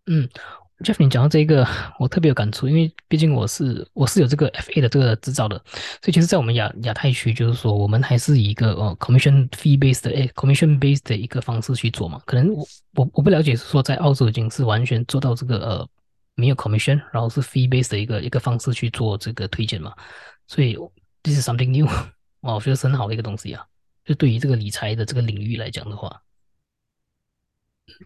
[0.05, 0.30] 嗯
[0.84, 1.67] ，Jeff，你讲到这个，
[1.99, 5.55] 我特别有感触，因为毕竟我是我是有这个 FA 的这个执照的，
[6.01, 12.21] 所以其实，在我们亚亚太区，就是说我们还是以一个呃 commission fee based 的 commission based 的一个方式去做嘛。
[12.25, 15.89] 可能我我我不了解是说在澳洲已经是完全做到这个呃
[16.36, 19.93] 没有 commission，然后是 fee based 的一个一个方式去做这个推荐嘛。
[20.47, 20.78] 所以
[21.23, 21.86] this is something new，
[22.41, 23.65] 哇， 我觉得是很好的一个东西啊。
[24.05, 26.21] 就对于这个理财的这个领域来讲的话。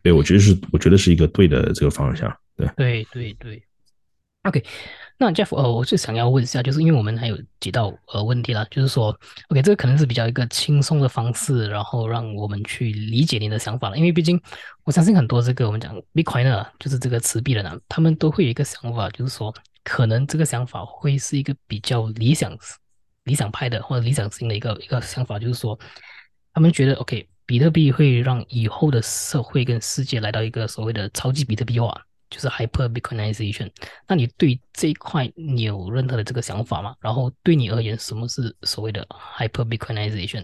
[0.04, 2.32] 对，我觉得是，我觉得是一个对的这个方向。
[2.76, 3.64] 对，对，对，对。
[4.44, 4.66] OK，
[5.20, 9.16] 那 Jeff，呃，我就想要问一下，就是因为我们还有几道呃问题啦，就是说
[9.50, 13.98] ，OK，这个可能是比较一个轻松的方式，然后让我们去理解您的想法了。
[13.98, 14.42] 因为毕竟，
[14.84, 19.54] 我相信很多这个我们讲 Bitcoin 呢，就是这个持币的呢，他们都会有一个想法，就是说，
[19.84, 22.58] 可能这个想法会是一个比较理想、
[23.26, 25.78] 理想派的或者理想型的一个一个想法，就是说，
[26.54, 27.28] 他们觉得 OK。
[27.44, 32.02] 比特币会让以后的社会跟世界来到一个所谓的超级比特币化，
[32.32, 33.70] 就是 hyper bitcoinization。
[34.08, 36.96] 那你对这一块你有任何的这个想法吗？
[37.00, 39.06] 然后对你而言，什么是所谓的
[39.38, 40.44] hyper bitcoinization？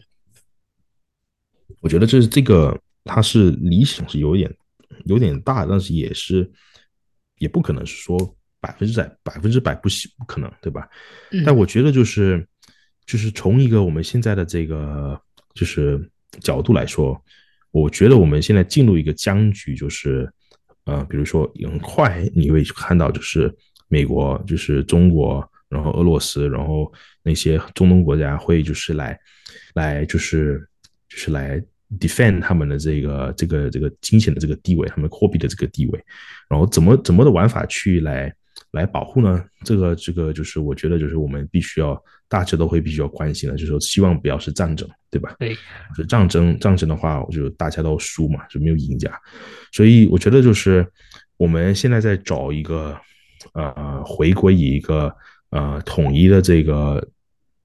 [1.79, 4.55] 我觉得这是这个，它是理想是有点
[5.05, 6.47] 有点大，但是也是
[7.39, 10.87] 也不可能是说百分之百百分之百不行不可能，对吧？
[11.43, 12.47] 但我觉得就是
[13.07, 15.19] 就是从一个我们现在的这个
[15.55, 16.07] 就是。
[16.41, 17.19] 角度来说，
[17.71, 20.31] 我觉得我们现在进入一个僵局，就是，
[20.87, 23.53] 呃，比如说很快你会看到，就是
[23.87, 29.19] 美国，就是中国，然后俄罗斯，然后那些中东国家会就是来，
[29.75, 30.67] 来就是
[31.07, 31.61] 就是来
[31.99, 36.03] defend 他们的这个这个这个金钱的这个地位，他们货币的这个地位，
[36.49, 38.33] 然后怎么怎么的玩法去来。
[38.71, 39.43] 来保护呢？
[39.63, 45.35] 这个这个就是我觉得就是我们必须要大家都会必须要关心的，就是说希望不要是战争，对吧？
[45.39, 45.55] 对，
[45.95, 49.11] 是战争战争的话，我就大家都输嘛，就没有赢家。
[49.71, 50.85] 所以我觉得就是
[51.37, 52.95] 我们现在在找一个
[53.53, 55.15] 呃回归一个
[55.51, 57.07] 呃统一的这个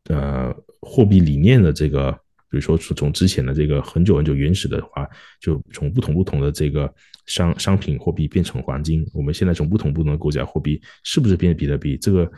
[0.09, 2.19] 呃货币理念的这个。
[2.53, 5.09] 比如说，从之前的这个很久很久原始的话，
[5.41, 6.95] 就从不同不同的这个
[7.25, 9.03] 商商品货币变成黄金。
[9.15, 11.97] 我们现在从不同不同的国家货币是不是变成比特币？
[11.97, 12.31] 这个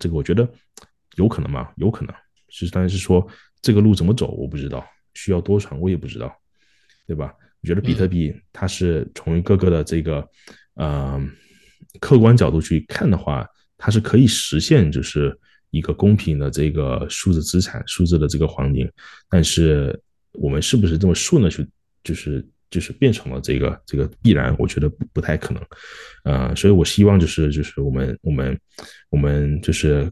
[0.00, 0.46] 这个，我觉得
[1.14, 1.68] 有可能吗？
[1.76, 2.12] 有可能。
[2.48, 3.24] 是，但是说
[3.60, 4.84] 这个路怎么走，我不知道，
[5.14, 6.36] 需要多长，我也不知道，
[7.06, 7.32] 对吧？
[7.62, 10.28] 我觉得比特币它是从一个个的这个
[10.74, 11.24] 呃
[12.00, 13.46] 客观角度去看的话，
[13.78, 15.38] 它是可以实现，就是。
[15.72, 18.88] 一个公平的这个数字资产、数字的这个黄金，
[19.28, 19.98] 但是
[20.34, 21.66] 我们是不是这么顺的去，
[22.04, 24.54] 就是就是变成了这个这个必然？
[24.58, 25.62] 我觉得不不太可能，
[26.24, 28.58] 呃，所以我希望就是就是我们我们
[29.10, 30.10] 我们就是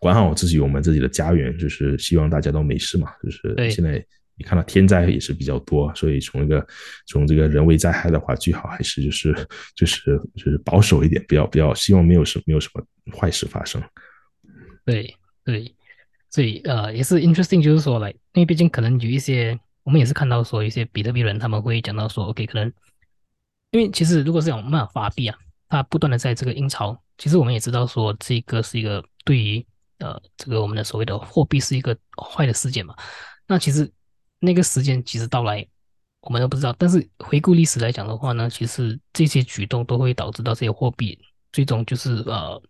[0.00, 3.10] 管好自己，我们自己的家园，就是希望大家都没事嘛。
[3.22, 4.02] 就是现在
[4.36, 6.66] 你看到天灾也是比较多，所以从一个
[7.06, 9.34] 从这个人为灾害的话，最好还是就是
[9.76, 12.82] 就是就是保守一点，不要不要希望没有什没有什么
[13.14, 13.82] 坏事发生。
[14.84, 15.74] 对对，
[16.28, 22.72] 所以呃也是 interesting，就是说来，因为毕竟可能有一些，我们也是看到说一些比特币人他们会讲到说，OK，可能
[23.70, 29.64] 因为其实如果是讲慢发币啊，它不断的在这个印钞，其实我们也知道说这个是一个对于
[29.98, 32.96] 呃这个我们的所谓的货币是一个坏的事件嘛。
[33.46, 33.88] 那其实
[34.40, 35.64] 那个时间其实到来，
[36.22, 36.74] 我们都不知道。
[36.76, 41.16] 但是回顾历史来讲的话呢，其实这些举动都会导致到这些货币
[41.52, 42.60] 最终就是呃。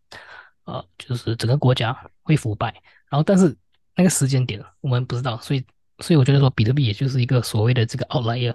[0.65, 2.73] 呃，就是整个国家会腐败，
[3.11, 3.57] 然后但是
[3.97, 5.65] 那个时间点我们不知道，所以
[5.99, 8.55] 所以我觉得说比特币也就是一个所谓的这个 outlier，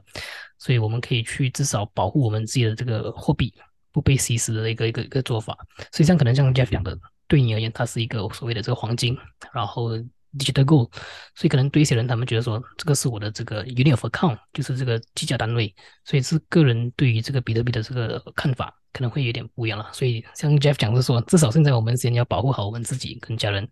[0.57, 3.53] 所以我们可以去至少保护我们自己的这个货币
[3.91, 5.57] 不被稀释的一个一个一个做法。
[5.91, 6.97] 所以像可能像 Jeff 讲的，
[7.27, 9.17] 对你而言它是一个所谓的这个黄金，
[9.53, 9.91] 然后
[10.37, 10.89] digital gold，
[11.35, 15.73] 所以可能对一些人他们觉得说这个是我的这个 unit of account，就是这个计价单位，
[16.05, 18.73] 所以是个人对于这个比特币的这个看法。
[18.93, 23.67] 可能会有点不一样了，所以像 Jeff 讲是说，至少现在我们先要保护好我们自己跟家人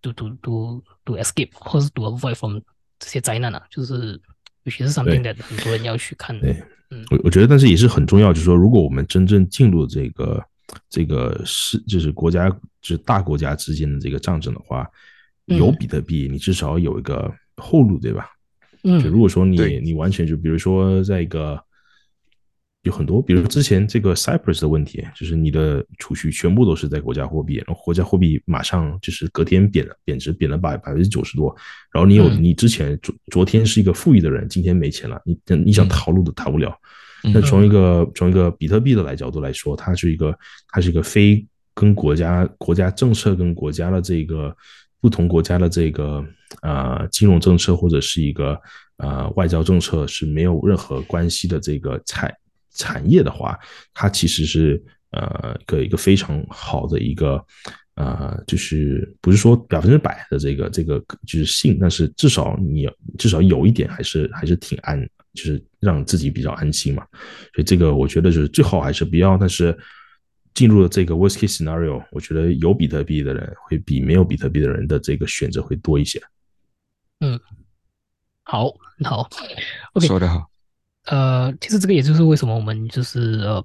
[0.00, 2.60] ，do do do do escape 或是 do avoid from
[3.00, 4.20] 这些灾难啊，就是
[4.62, 6.38] 尤其是上面的很多人要去看。
[6.38, 10.40] 对，嗯，我我觉得，但是也是很重要，就是说，如果我们真正进入这个
[10.88, 12.48] 这个是就是国家
[12.80, 14.88] 就是大国家之间的这个战争的话，
[15.46, 18.28] 有比特币，你至少有一个后路，对吧？
[18.84, 21.62] 嗯，就如果说你你完全就比如说在一个。
[22.84, 31.54] 有很多，比如之前这个 Cyprus 的问题，就是你的储蓄全部都是在国家货币，然后国家货币马上就是隔天贬了，贬值贬了百百分之九十多，
[31.92, 36.76] 然后你有你之前昨昨天是一个富裕的人，今天没钱了，你你想逃路都逃不了。
[37.32, 40.36] 那从一个从一个比特币的来角度来说，它是一个
[40.72, 44.52] 它是一个非跟国家国家政策跟国家的这个
[45.02, 46.24] 不同国家的这个
[46.62, 48.58] 呃金融政策或者是一个
[48.96, 52.34] 呃外交政策是没有任何关系的这个产。
[52.74, 53.58] 产业的话，
[53.92, 57.38] 它其实是呃一个一个非常好的一个
[57.96, 62.88] 呃，就是不是说百分之百的这个这个就是信，但是至少你
[63.18, 64.98] 至少有一点还是还是挺安，
[65.34, 67.04] 就是让自己比较安心嘛。
[67.54, 69.78] 所以这个我觉得就是最好还是不要，但是
[70.54, 76.22] 进入了这个 worst case scenario，我觉得有比特币的人会比没有比特币的人的这个选择会多一些。
[77.20, 77.38] 嗯，
[78.42, 78.72] 好，
[79.04, 79.28] 好
[79.94, 80.50] ，OK，说得好。
[81.06, 83.64] 呃，其实这个也就是为什么我们就是呃，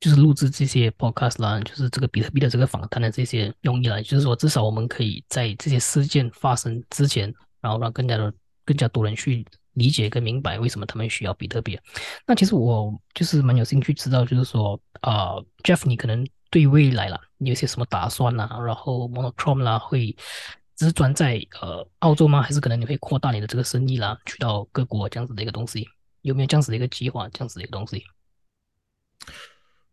[0.00, 8.32] 就是录制这些 podcast 啦，就是这个比特币的这个访谈的这些用意啦，就是说至少我们可以在这些事件发生之前，然后让更加的
[8.64, 9.44] 更加多人去
[9.78, 11.78] 理解跟明白为什么他们需要比特币。
[12.26, 18.48] 那其实我就是蛮有兴趣知道，就是说啊，Jeff，你可能对未来啦，你有些什么打算呐？
[18.66, 20.14] 然后 Monochrome 啦会。
[20.76, 22.40] 只是专在呃澳洲吗？
[22.40, 25.88] 还是可能你会扩大你的这个生意啦，去到各国这样子的一个东西？
[26.22, 27.28] 有没有这样子的一个计划？
[27.30, 28.04] 这样子的一个东西？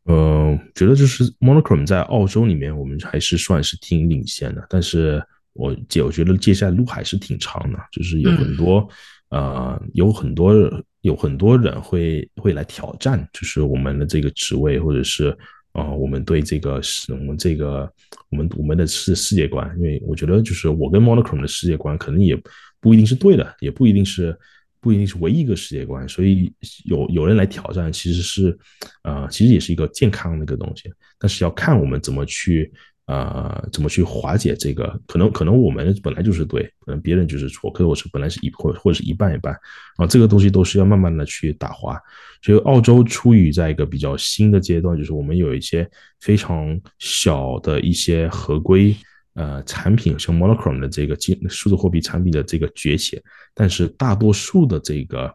[0.03, 4.63] 呃，觉得就是 Monochrome 在澳洲里面，我们还是算是挺领先的。
[4.69, 5.19] 但是
[5.53, 8.87] 我接我觉得接下来路还是挺长的，就是有很多
[9.29, 10.53] 呃有很多
[11.01, 15.37] 有很多人会会来挑战，就是我们的这个职位或者是。
[15.75, 17.91] 啊，我们对这个是我们这个
[18.29, 22.33] 我们我们的世世界观，因为我觉得就是我跟 Monochrome 的世界观可能也
[22.79, 24.33] 不一定是对的，也不一定是
[24.79, 26.49] 不一定是唯一一个世界观，所以
[26.85, 28.57] 有有人来挑战，其实是
[29.03, 32.71] 呃，其实也是一个健康的一个东西，但是要看我们怎么去。
[33.07, 34.99] 呃，怎么去化解这个？
[35.05, 39.53] 可能可能我们本来就是对，可能别人就是错，可是我是本来是一或或者是一半一半，
[39.97, 41.99] 啊，这个东西都是要慢慢的去打滑。
[42.41, 45.87] 所以澳洲处于在一个比较新的阶段，就是我们有一些
[46.19, 48.95] 非常小的一些合规
[49.35, 53.21] 呃产品，像 Monochrome 的这个金数字货币产品的这个崛起，
[53.53, 55.31] 但是大多数的这个。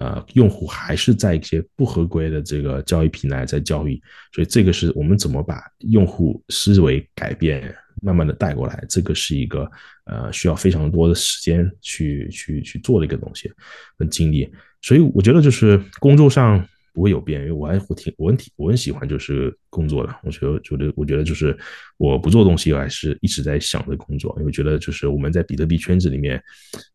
[0.00, 9.70] 呃，用户还是在一些不合规的这个交易平台在交易，所以这个是我们怎么把用户思维改变，慢慢的带过来，这个是一个
[10.06, 13.52] 呃需要非常多的时间去去去做的一个东西
[13.96, 14.50] 跟经历，
[14.82, 16.66] 所以我觉得就是工作上。
[17.00, 21.58] 不会有变，因为我还我挺我很挺我很喜欢就是工作的，我觉得觉得我觉得就是
[21.96, 26.38] 我不做东西，我还是一直在想着工作，因为觉得就是我们在比特币圈子里面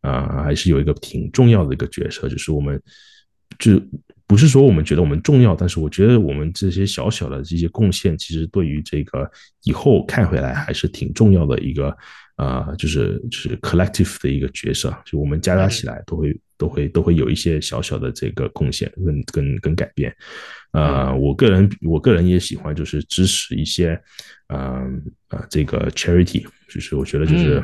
[0.02, 2.80] 啊，还是有一个挺重要的一个角色，就是我们
[3.58, 3.82] 就
[4.28, 9.28] 不是说我们觉得我们重要，但是我觉得我们这些小小的这些贡献，其实对于这个
[9.64, 11.98] 以后看回来还是挺重要的一个
[12.36, 16.38] 啊，就是就是 collective 的一个角色，就我们加加起来都会。
[16.58, 20.16] 都会都会有一些小小的这个贡献跟跟跟改变，
[20.72, 24.02] 呃，我个人我个人也喜欢就是支持一些，
[24.48, 27.62] 嗯呃这个 charity，就是我觉得就是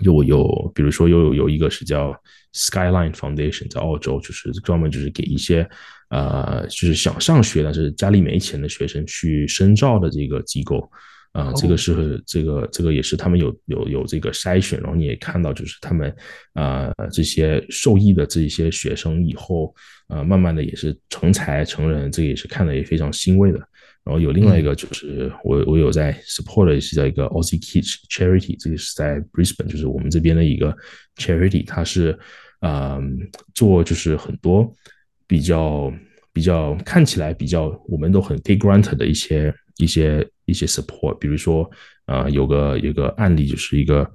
[0.00, 2.12] 又有比如说有有一个是叫
[2.52, 5.64] Skyline Foundation 在澳洲，就是专门就是给一些
[6.08, 10.90] 呃就是想上学但是家里没钱的学生去深造的这个机构。
[11.32, 16.12] 啊，这个是这个这个也是他们有有有这个筛选，然后你也看到，就是他们
[16.54, 19.72] 啊这些受益的这些学生以后，
[20.08, 23.58] 呃，慢慢的也是成才成人，这个也是看的也非常欣慰的。
[24.02, 30.76] 然后有另外一个就是我我有在 support 的是叫一个 Aussie Kids Charity，这个是在 Brisbane，就是我们这边的一个
[31.16, 32.18] charity，它是
[32.58, 32.98] 啊
[33.54, 34.68] 做就是很多
[35.28, 35.92] 比较
[36.32, 39.54] 比较看起来比较我们都很 take granted 的一些。
[39.78, 41.70] 一些一些 support，比如说，
[42.06, 44.10] 呃，有个有个案例，就是一个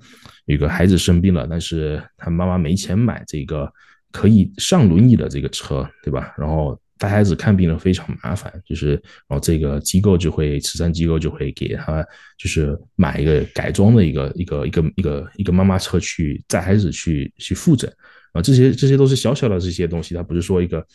[0.46, 3.72] 一个孩子生病了，但是他妈妈没钱买这个
[4.12, 6.34] 可以上轮椅的这个车，对吧？
[6.38, 8.92] 然后带孩子看病呢非常麻烦，就是
[9.28, 12.06] 然后这个机构就会慈善机构就会给他
[12.38, 17.92] 就是买一个改装的一个一个一个一个一个妈妈车去载孩子去去复诊，
[18.34, 20.86] 啊，这些这些都是小小的这些东西，它不是说一个。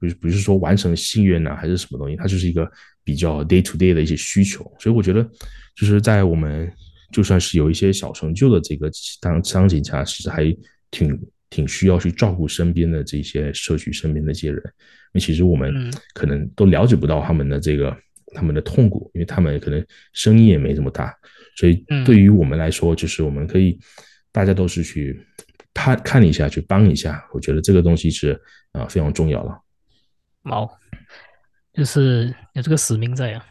[0.00, 2.14] 不是不是说完成心愿呢，还是什么东西？
[2.14, 2.70] 它就是一个
[3.08, 5.26] 比较 day to day 的一些需求，所以我觉得
[5.74, 6.70] 就是在我们
[7.10, 10.54] 就算是有一些小成就的这个当场景下，其实还
[10.90, 17.96] 挺挺需要去照顾身边的这些社区身边的这些人，因为其实我们可能都了解不到他们的这个
[18.34, 19.82] 他们的痛苦，因为他们可能
[20.12, 21.10] 生意也没这么大，
[21.56, 23.78] 所以对于我们来说，就是我们可以
[24.30, 25.18] 大家都是去
[25.72, 28.38] 看看一下，去帮一下，我觉得这个东西是
[28.72, 29.58] 啊非常重要了。
[30.42, 30.68] 好，
[31.78, 33.44] 就是有这个使命在啊。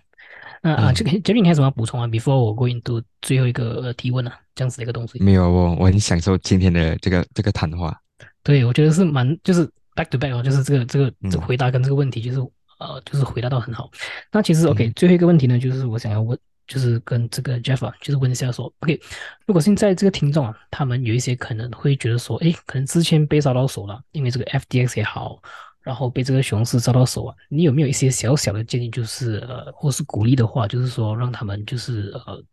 [0.62, 4.38] 那啊，这个杰明还有什么补充啊？Before 我 go into 最后一个提问啊？
[4.54, 5.24] 这样子的一个东西。
[5.24, 7.98] 没有，我我很享受今天的这个这个谈话。
[8.44, 9.66] 对，我觉得是蛮就是
[9.96, 12.40] back to back 哦，就是这个这个这回答跟这个问题就是
[12.80, 13.90] 呃就是回答到很好。
[14.32, 19.00] 那其实 OK，最后一个问题呢，就是我想要问，就是跟这个 Jeff 啊，就是问一下说，OK，
[19.46, 25.40] 如果现在这个听众啊，他们有一些可能会觉得说，哎，可能之前被烧到手了，因为这个 FDX 也好。
[25.88, 32.44] 然后被这个熊市遭到手啊，你有没有一些小小的建议，就是呃，或是鼓励的话，就是说让他们就是呃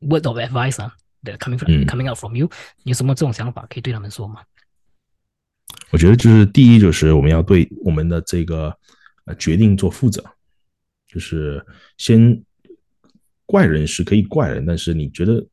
[0.00, 1.86] ，word of advice 啊，that coming from、嗯。
[1.86, 2.50] coming out from you，
[2.82, 4.42] 你有什么这种想法可以对他们说吗？
[5.92, 8.76] 我觉得就是第一，就是我们要对我们的这个
[9.24, 10.24] 呃决定做负责，
[11.06, 11.64] 就是
[11.96, 12.42] 先
[13.46, 15.46] 怪人是可以怪人，但是你觉得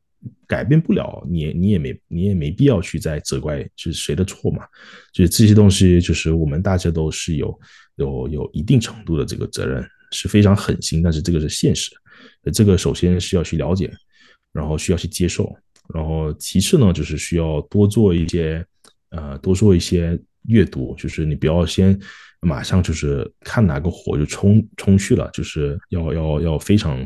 [0.46, 4.64] 改变不了，你你也没你也没必要去再责怪是谁的错嘛。
[5.12, 7.60] 就是这些东西，就是我们大家都是有
[7.96, 11.90] 有有一定程度的这个责任，是非常狠心，但是这个是现实，
[12.52, 13.92] 这个首先是要去了解，
[14.52, 15.54] 然后需要去接受，
[15.94, 18.64] 然后其次呢，就是需要多做一些
[19.10, 21.98] 呃多做一些阅读，就是你不要先
[22.40, 26.98] 马上就是看哪个火就冲冲去了，就是要要要非常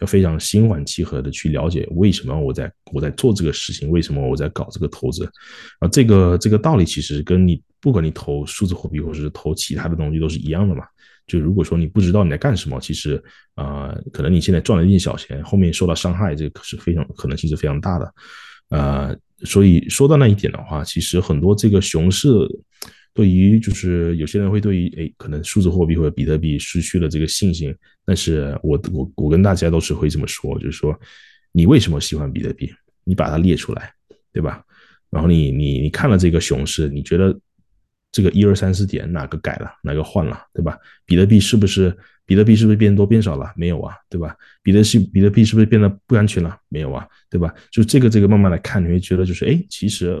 [0.00, 5.24] 要非常心缓气和的去了解为什么我在我在做这个事情，为什么我在搞这个投资，
[5.78, 10.84] 啊，这个这个道理其实跟你不管你投数字货币或者是投其他的东西都是一样的嘛。
[11.26, 13.22] 就如果说你不知道你在干什么，其实
[13.54, 18.14] 呃，可能你现在赚了一点小钱，后面受到伤害，这个是非常可能性是非常大的。
[18.68, 22.28] 呃，所以说到那一点的话，其实很多这个熊市
[23.14, 30.98] 对于就是有些人会对于诶可能数字货币或者比特币失去了这个信心，但是我我我跟大家都是会这么说，就是说
[31.52, 32.70] 你为什么喜欢比特币？
[33.04, 33.92] 你把它列出来，
[34.32, 34.64] 对吧？
[35.10, 37.38] 然后你你你看了这个熊市，你觉得
[38.10, 40.76] 这个一二三四点哪个改了，哪个换了，对吧？
[41.04, 41.96] 比特币是不是
[42.26, 43.52] 比特币是不是变多变少了？
[43.56, 44.34] 没有啊，对吧？
[44.62, 46.58] 比特币比特币是不是变得不安全了？
[46.68, 47.54] 没有啊，对吧？
[47.70, 50.20] 就这个这个慢慢来看，你会觉得就是哎，其实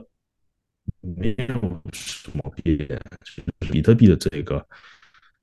[1.00, 4.66] 没有什么变，就是比特币的这个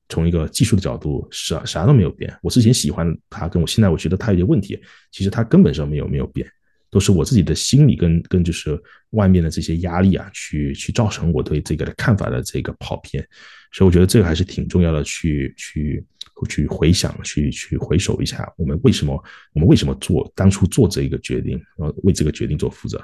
[0.10, 2.36] 从一个技术的角度啥啥都没有变。
[2.42, 4.82] 我之前喜欢它，跟我现在我觉得它有些问题，
[5.12, 6.50] 其实它根本上没有没有变。
[6.90, 8.78] 都是我自己的心理跟跟就是
[9.12, 13.26] 外面的这些压力啊，去去造成我对这个的看法的这个跑偏，
[13.72, 16.06] 所以我觉得这个还是挺重要的，去去
[16.50, 19.14] 去回想，去去回首一下，我们为什么
[19.54, 23.02] 我们为什么做当初做这一个决定，然后为这个决定做负责。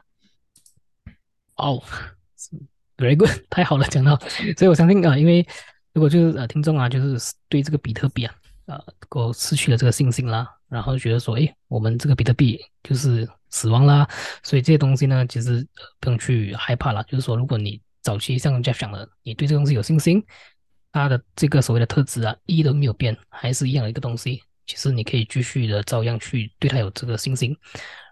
[1.55, 1.81] 哦
[2.97, 4.17] ，very good， 太好了，讲到，
[4.57, 5.45] 所以我相信啊、因为
[5.93, 8.35] 如果就是呃听众啊，就是对这个比特币啊，
[8.65, 14.07] 呃，够失去了这个信心啦，然后觉得说，诶，我们这个比特币就是死亡啦，
[14.43, 15.65] 所以这些东西呢，其实、
[15.99, 17.01] 不用去害怕啦。
[17.03, 20.23] 就是说，如果你早期像 Jeff 讲的，你对这个东西有信心，
[20.91, 27.55] 它的这个所谓的特质啊，一都没有变，还是一样的一个东西，其实你可以继续的照样去对它有这个信心。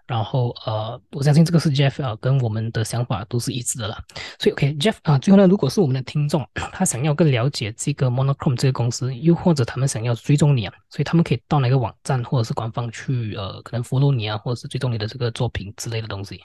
[0.06, 3.98] 然后呃，我相信这个是 Jeff 啊，跟我们的想法都是一致的啦。
[4.38, 16.40] 所以 OK，Jeff 啊，最后呢，如果是我们的听众，他想要更了解这个 Monochrome 这个公司，又或者他们想要追踪你啊，所以他们可以到哪个网站或者是官方去呃，可能 follow 你啊，或者是追踪你的这个作品之类的东西。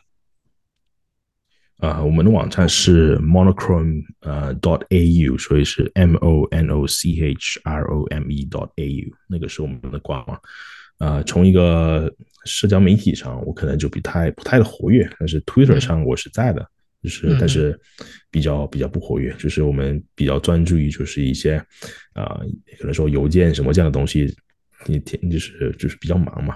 [1.78, 8.46] 啊、我们的网站是 monochrome 呃 dot au，所以是 m o n o c h r o m e
[8.46, 10.40] dot a u，那个是我们的官网。
[11.02, 12.10] 呃，从一个
[12.46, 16.64] 社交媒体上，我可能就不太不太的活跃，但是 Twitter 上我是在的，
[17.02, 17.78] 就是、嗯、但是
[18.30, 21.56] 比较比较不活跃，就是我们比较专注于就是一些
[22.14, 22.46] 啊、呃，
[22.78, 24.34] 可能说邮件什么这样的东西，
[24.86, 26.54] 你天就是就是比较忙嘛。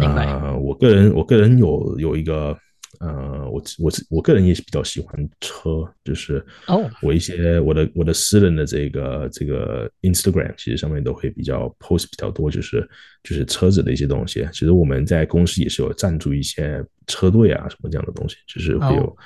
[0.00, 0.42] 啊。
[0.42, 2.56] 呃，我个人我个人有有一个。
[3.00, 12.88] 呃，我我我个人也是比较喜欢车，就是哦，我一些我的我的私人的这个这个 Instagram 其实上面都会比较 post 比较多，就是
[13.22, 14.44] 就是车子的一些东西。
[14.52, 19.16] 其实我们在公司也是有赞助一些车队啊什么这样的东西，就是会有、哦、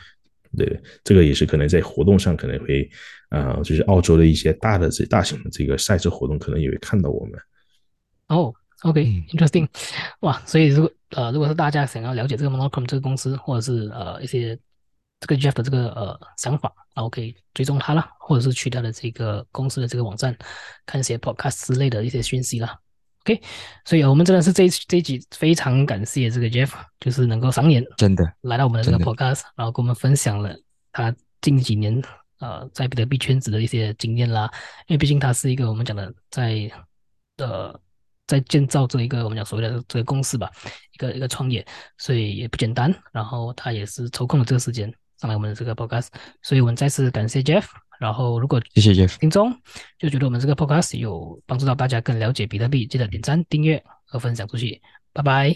[0.57, 2.89] 对这个也是可能在活动上可能会
[3.31, 7.41] 啊、呃，就是澳洲的一些大的这大型的这个赛车活动可能也会看到我们。
[8.29, 8.55] 哦。
[8.83, 10.43] OK，interesting，、okay, 哇！
[10.45, 14.59] 所以如果呃，如果是大家想要了解这个 Monochrome 这个公司，或者是呃一些
[15.21, 20.37] 这个 Jeff 的这个呃想法，然后可以追踪他啦，或者是去他的这个公司的这个网站
[20.85, 22.77] 看一些 podcast 之类的一些讯息啦。
[23.21, 23.41] OK，
[23.85, 30.57] 所以我们真的是这一这一集非常感谢这个 Jeff，就是能够赏脸真的来到我们的这个 podcast，然后跟我们分享了
[30.91, 32.03] 他近几年
[32.41, 34.51] 呃在比特币圈子的一些经验啦，
[34.89, 36.69] 因为毕竟他是一个我们讲的在
[37.37, 37.81] 呃。
[38.33, 40.51] 在建造这一个我们讲所谓的这个公司吧，
[40.95, 41.63] 一个一个创业，
[41.99, 42.91] 所以也不简单。
[43.13, 46.07] 然后他也是抽空了这个时间上来我们的这个 podcast，
[46.43, 47.65] 所以我们再次感谢 Jeff。
[48.01, 49.55] 然后如果谢谢 Jeff 听众
[49.99, 54.81] 就觉得我们这个 podcast 有帮助到大家更了解比特币，记得点赞、订阅和分享出去。
[55.13, 55.55] 拜拜，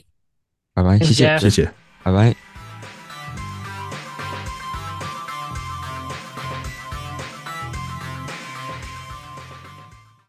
[0.75, 1.73] 拜拜，谢谢谢谢，
[2.03, 2.46] 拜拜。